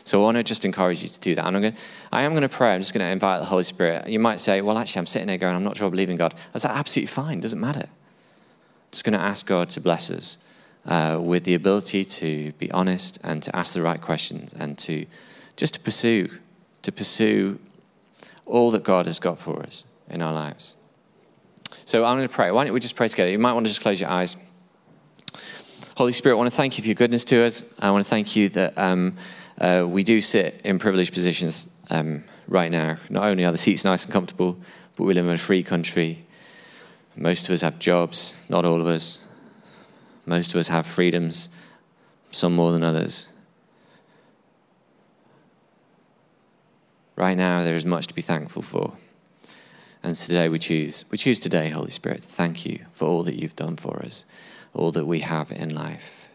So 0.04 0.20
I 0.20 0.22
want 0.22 0.36
to 0.36 0.44
just 0.44 0.64
encourage 0.64 1.02
you 1.02 1.08
to 1.08 1.18
do 1.18 1.34
that. 1.34 1.44
And 1.44 1.56
I'm 1.56 1.62
going 1.62 1.74
to, 1.74 1.80
I 2.12 2.22
am 2.22 2.30
going 2.30 2.42
to 2.42 2.48
pray. 2.48 2.72
I'm 2.72 2.80
just 2.80 2.94
going 2.94 3.04
to 3.04 3.10
invite 3.10 3.40
the 3.40 3.46
Holy 3.46 3.64
Spirit. 3.64 4.06
You 4.06 4.20
might 4.20 4.38
say, 4.38 4.60
well, 4.60 4.78
actually, 4.78 5.00
I'm 5.00 5.06
sitting 5.06 5.26
there 5.26 5.38
going, 5.38 5.56
I'm 5.56 5.64
not 5.64 5.76
sure 5.76 5.88
I 5.88 5.90
believe 5.90 6.10
in 6.10 6.16
God. 6.16 6.32
That's 6.52 6.64
absolutely 6.64 7.08
fine. 7.08 7.38
It 7.38 7.42
Doesn't 7.42 7.60
matter. 7.60 7.88
Just 8.92 9.02
going 9.02 9.18
to 9.18 9.24
ask 9.24 9.48
God 9.48 9.68
to 9.70 9.80
bless 9.80 10.12
us 10.12 10.47
uh, 10.88 11.18
with 11.20 11.44
the 11.44 11.54
ability 11.54 12.02
to 12.02 12.50
be 12.52 12.70
honest 12.72 13.18
and 13.22 13.42
to 13.42 13.54
ask 13.54 13.74
the 13.74 13.82
right 13.82 14.00
questions 14.00 14.54
and 14.54 14.76
to 14.78 15.06
just 15.56 15.74
to 15.74 15.80
pursue, 15.80 16.30
to 16.82 16.90
pursue 16.90 17.58
all 18.46 18.70
that 18.70 18.82
God 18.82 19.06
has 19.06 19.20
got 19.20 19.38
for 19.38 19.62
us 19.62 19.84
in 20.08 20.22
our 20.22 20.32
lives. 20.32 20.76
So 21.84 22.04
I'm 22.04 22.16
going 22.16 22.28
to 22.28 22.34
pray. 22.34 22.50
Why 22.50 22.64
don't 22.64 22.72
we 22.72 22.80
just 22.80 22.96
pray 22.96 23.08
together? 23.08 23.30
You 23.30 23.38
might 23.38 23.52
want 23.52 23.66
to 23.66 23.70
just 23.70 23.82
close 23.82 24.00
your 24.00 24.08
eyes. 24.08 24.36
Holy 25.96 26.12
Spirit, 26.12 26.36
I 26.36 26.38
want 26.38 26.50
to 26.50 26.56
thank 26.56 26.78
you 26.78 26.82
for 26.82 26.88
your 26.88 26.94
goodness 26.94 27.24
to 27.26 27.44
us. 27.44 27.74
I 27.78 27.90
want 27.90 28.04
to 28.04 28.08
thank 28.08 28.34
you 28.34 28.48
that 28.50 28.78
um, 28.78 29.16
uh, 29.60 29.84
we 29.86 30.02
do 30.02 30.20
sit 30.20 30.60
in 30.64 30.78
privileged 30.78 31.12
positions 31.12 31.78
um, 31.90 32.24
right 32.46 32.70
now. 32.70 32.96
Not 33.10 33.24
only 33.24 33.44
are 33.44 33.52
the 33.52 33.58
seats 33.58 33.84
nice 33.84 34.04
and 34.04 34.12
comfortable, 34.12 34.58
but 34.96 35.04
we 35.04 35.12
live 35.12 35.26
in 35.26 35.32
a 35.32 35.38
free 35.38 35.62
country. 35.62 36.24
Most 37.16 37.46
of 37.48 37.52
us 37.52 37.62
have 37.62 37.78
jobs, 37.78 38.42
not 38.48 38.64
all 38.64 38.80
of 38.80 38.86
us. 38.86 39.27
Most 40.28 40.52
of 40.52 40.60
us 40.60 40.68
have 40.68 40.86
freedoms, 40.86 41.48
some 42.30 42.54
more 42.54 42.70
than 42.70 42.84
others. 42.84 43.32
Right 47.16 47.36
now, 47.36 47.64
there 47.64 47.74
is 47.74 47.86
much 47.86 48.08
to 48.08 48.14
be 48.14 48.20
thankful 48.20 48.60
for. 48.60 48.92
And 50.02 50.14
today 50.14 50.50
we 50.50 50.58
choose, 50.58 51.06
we 51.10 51.16
choose 51.16 51.40
today, 51.40 51.70
Holy 51.70 51.90
Spirit, 51.90 52.22
thank 52.22 52.66
you 52.66 52.84
for 52.90 53.08
all 53.08 53.22
that 53.24 53.36
you've 53.36 53.56
done 53.56 53.76
for 53.76 54.02
us, 54.04 54.26
all 54.74 54.92
that 54.92 55.06
we 55.06 55.20
have 55.20 55.50
in 55.50 55.74
life, 55.74 56.28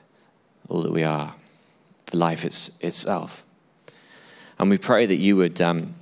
all 0.68 0.82
that 0.82 0.92
we 0.92 1.04
are, 1.04 1.36
for 2.08 2.18
life 2.18 2.44
it's, 2.44 2.78
itself. 2.80 3.46
And 4.58 4.72
we 4.72 4.80
pray 4.80 5.06
that 5.06 5.18
you 5.18 5.38
would, 5.38 5.62
um, 5.62 5.94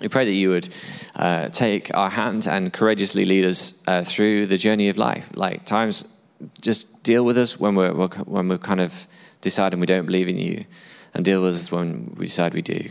we 0.00 0.08
pray 0.08 0.24
that 0.24 0.32
you 0.32 0.50
would 0.50 0.68
uh, 1.16 1.48
take 1.48 1.92
our 1.94 2.10
hand 2.10 2.46
and 2.46 2.72
courageously 2.72 3.24
lead 3.24 3.44
us 3.44 3.82
uh, 3.88 4.04
through 4.04 4.46
the 4.46 4.56
journey 4.56 4.88
of 4.88 4.96
life. 4.96 5.32
Like 5.34 5.66
times, 5.66 6.08
just 6.60 6.91
deal 7.02 7.24
with 7.24 7.38
us 7.38 7.58
when 7.58 7.74
we're, 7.74 7.92
when 7.92 8.48
we're 8.48 8.58
kind 8.58 8.80
of 8.80 9.06
deciding 9.40 9.80
we 9.80 9.86
don't 9.86 10.06
believe 10.06 10.28
in 10.28 10.38
you, 10.38 10.64
and 11.14 11.24
deal 11.24 11.42
with 11.42 11.54
us 11.54 11.70
when 11.70 12.14
we 12.16 12.26
decide 12.26 12.54
we 12.54 12.62
do. 12.62 12.88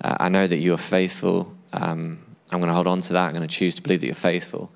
Uh, 0.00 0.16
I 0.20 0.28
know 0.28 0.46
that 0.46 0.56
you 0.56 0.74
are 0.74 0.78
faithful. 0.78 1.52
Um, 1.72 2.20
I'm 2.50 2.60
going 2.60 2.68
to 2.68 2.74
hold 2.74 2.86
on 2.86 3.00
to 3.00 3.12
that. 3.14 3.26
I'm 3.26 3.34
going 3.34 3.46
to 3.46 3.54
choose 3.54 3.74
to 3.74 3.82
believe 3.82 4.00
that 4.00 4.06
you're 4.06 4.14
faithful. 4.14 4.70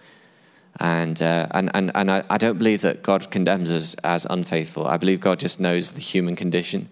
And, 0.81 1.21
uh, 1.23 1.47
and, 1.53 1.71
and, 1.75 1.93
and 1.95 2.11
I, 2.11 2.25
I, 2.29 2.39
don't 2.39 2.59
believe 2.59 2.81
that 2.81 3.03
God 3.03 3.31
condemns 3.31 3.71
us 3.71 3.95
as 3.97 4.27
unfaithful. 4.29 4.87
I 4.87 4.97
believe 4.97 5.21
God 5.21 5.39
just 5.39 5.61
knows 5.61 5.93
the 5.93 6.01
human 6.01 6.35
condition. 6.35 6.89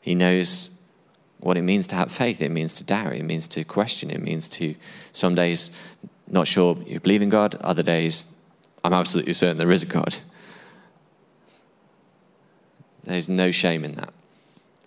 He 0.00 0.14
knows 0.14 0.78
what 1.38 1.56
it 1.56 1.62
means 1.62 1.86
to 1.88 1.96
have 1.96 2.12
faith. 2.12 2.42
It 2.42 2.50
means 2.50 2.76
to 2.76 2.84
doubt. 2.84 3.14
It 3.14 3.24
means 3.24 3.48
to 3.48 3.64
question. 3.64 4.10
It 4.10 4.22
means 4.22 4.48
to, 4.50 4.74
some 5.12 5.34
days, 5.34 5.70
not 6.28 6.46
sure 6.46 6.76
you 6.86 7.00
believe 7.00 7.22
in 7.22 7.30
God. 7.30 7.56
Other 7.56 7.82
days, 7.82 8.39
I'm 8.82 8.92
absolutely 8.92 9.32
certain 9.34 9.58
there 9.58 9.70
is 9.70 9.82
a 9.82 9.86
God. 9.86 10.16
There's 13.04 13.28
no 13.28 13.50
shame 13.50 13.84
in 13.84 13.94
that. 13.96 14.12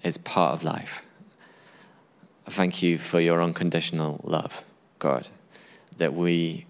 It's 0.04 0.18
part 0.18 0.54
of 0.54 0.64
life. 0.64 1.06
Thank 2.46 2.84
you 2.84 2.98
for 2.98 3.20
your 3.20 3.42
unconditional 3.42 4.20
love. 4.24 4.66
God, 5.00 5.30
that 5.98 6.14
we 6.14 6.66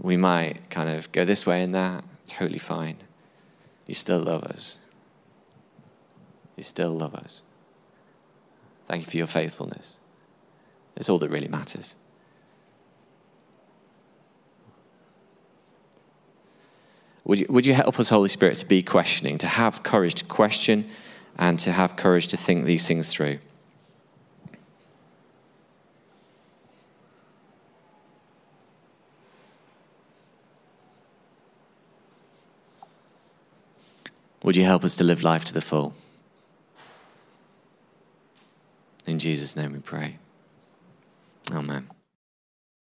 we 0.00 0.16
might 0.16 0.70
kind 0.70 0.88
of 0.88 1.10
go 1.12 1.24
this 1.24 1.46
way 1.46 1.62
and 1.62 1.74
that, 1.74 2.04
totally 2.26 2.58
fine. 2.58 2.96
You 3.86 3.94
still 3.94 4.20
love 4.20 4.44
us. 4.44 4.90
You 6.56 6.62
still 6.62 6.92
love 6.92 7.14
us. 7.14 7.42
Thank 8.86 9.04
you 9.04 9.10
for 9.10 9.16
your 9.16 9.26
faithfulness. 9.26 9.98
It's 10.96 11.08
all 11.08 11.18
that 11.18 11.30
really 11.30 11.48
matters. 11.48 11.96
Would 17.24 17.40
you, 17.40 17.46
would 17.48 17.66
you 17.66 17.74
help 17.74 17.98
us, 18.00 18.08
Holy 18.08 18.28
Spirit, 18.28 18.56
to 18.58 18.66
be 18.66 18.82
questioning, 18.82 19.38
to 19.38 19.46
have 19.46 19.82
courage 19.82 20.14
to 20.16 20.24
question 20.24 20.88
and 21.38 21.58
to 21.60 21.72
have 21.72 21.96
courage 21.96 22.28
to 22.28 22.36
think 22.36 22.64
these 22.64 22.86
things 22.88 23.12
through? 23.12 23.38
Would 34.42 34.56
you 34.56 34.64
help 34.64 34.84
us 34.84 34.94
to 34.94 35.04
live 35.04 35.22
life 35.22 35.44
to 35.46 35.54
the 35.54 35.60
full? 35.60 35.92
In 39.06 39.18
Jesus' 39.18 39.54
name 39.54 39.72
we 39.72 39.80
pray. 39.80 40.16
Amen. 41.52 41.88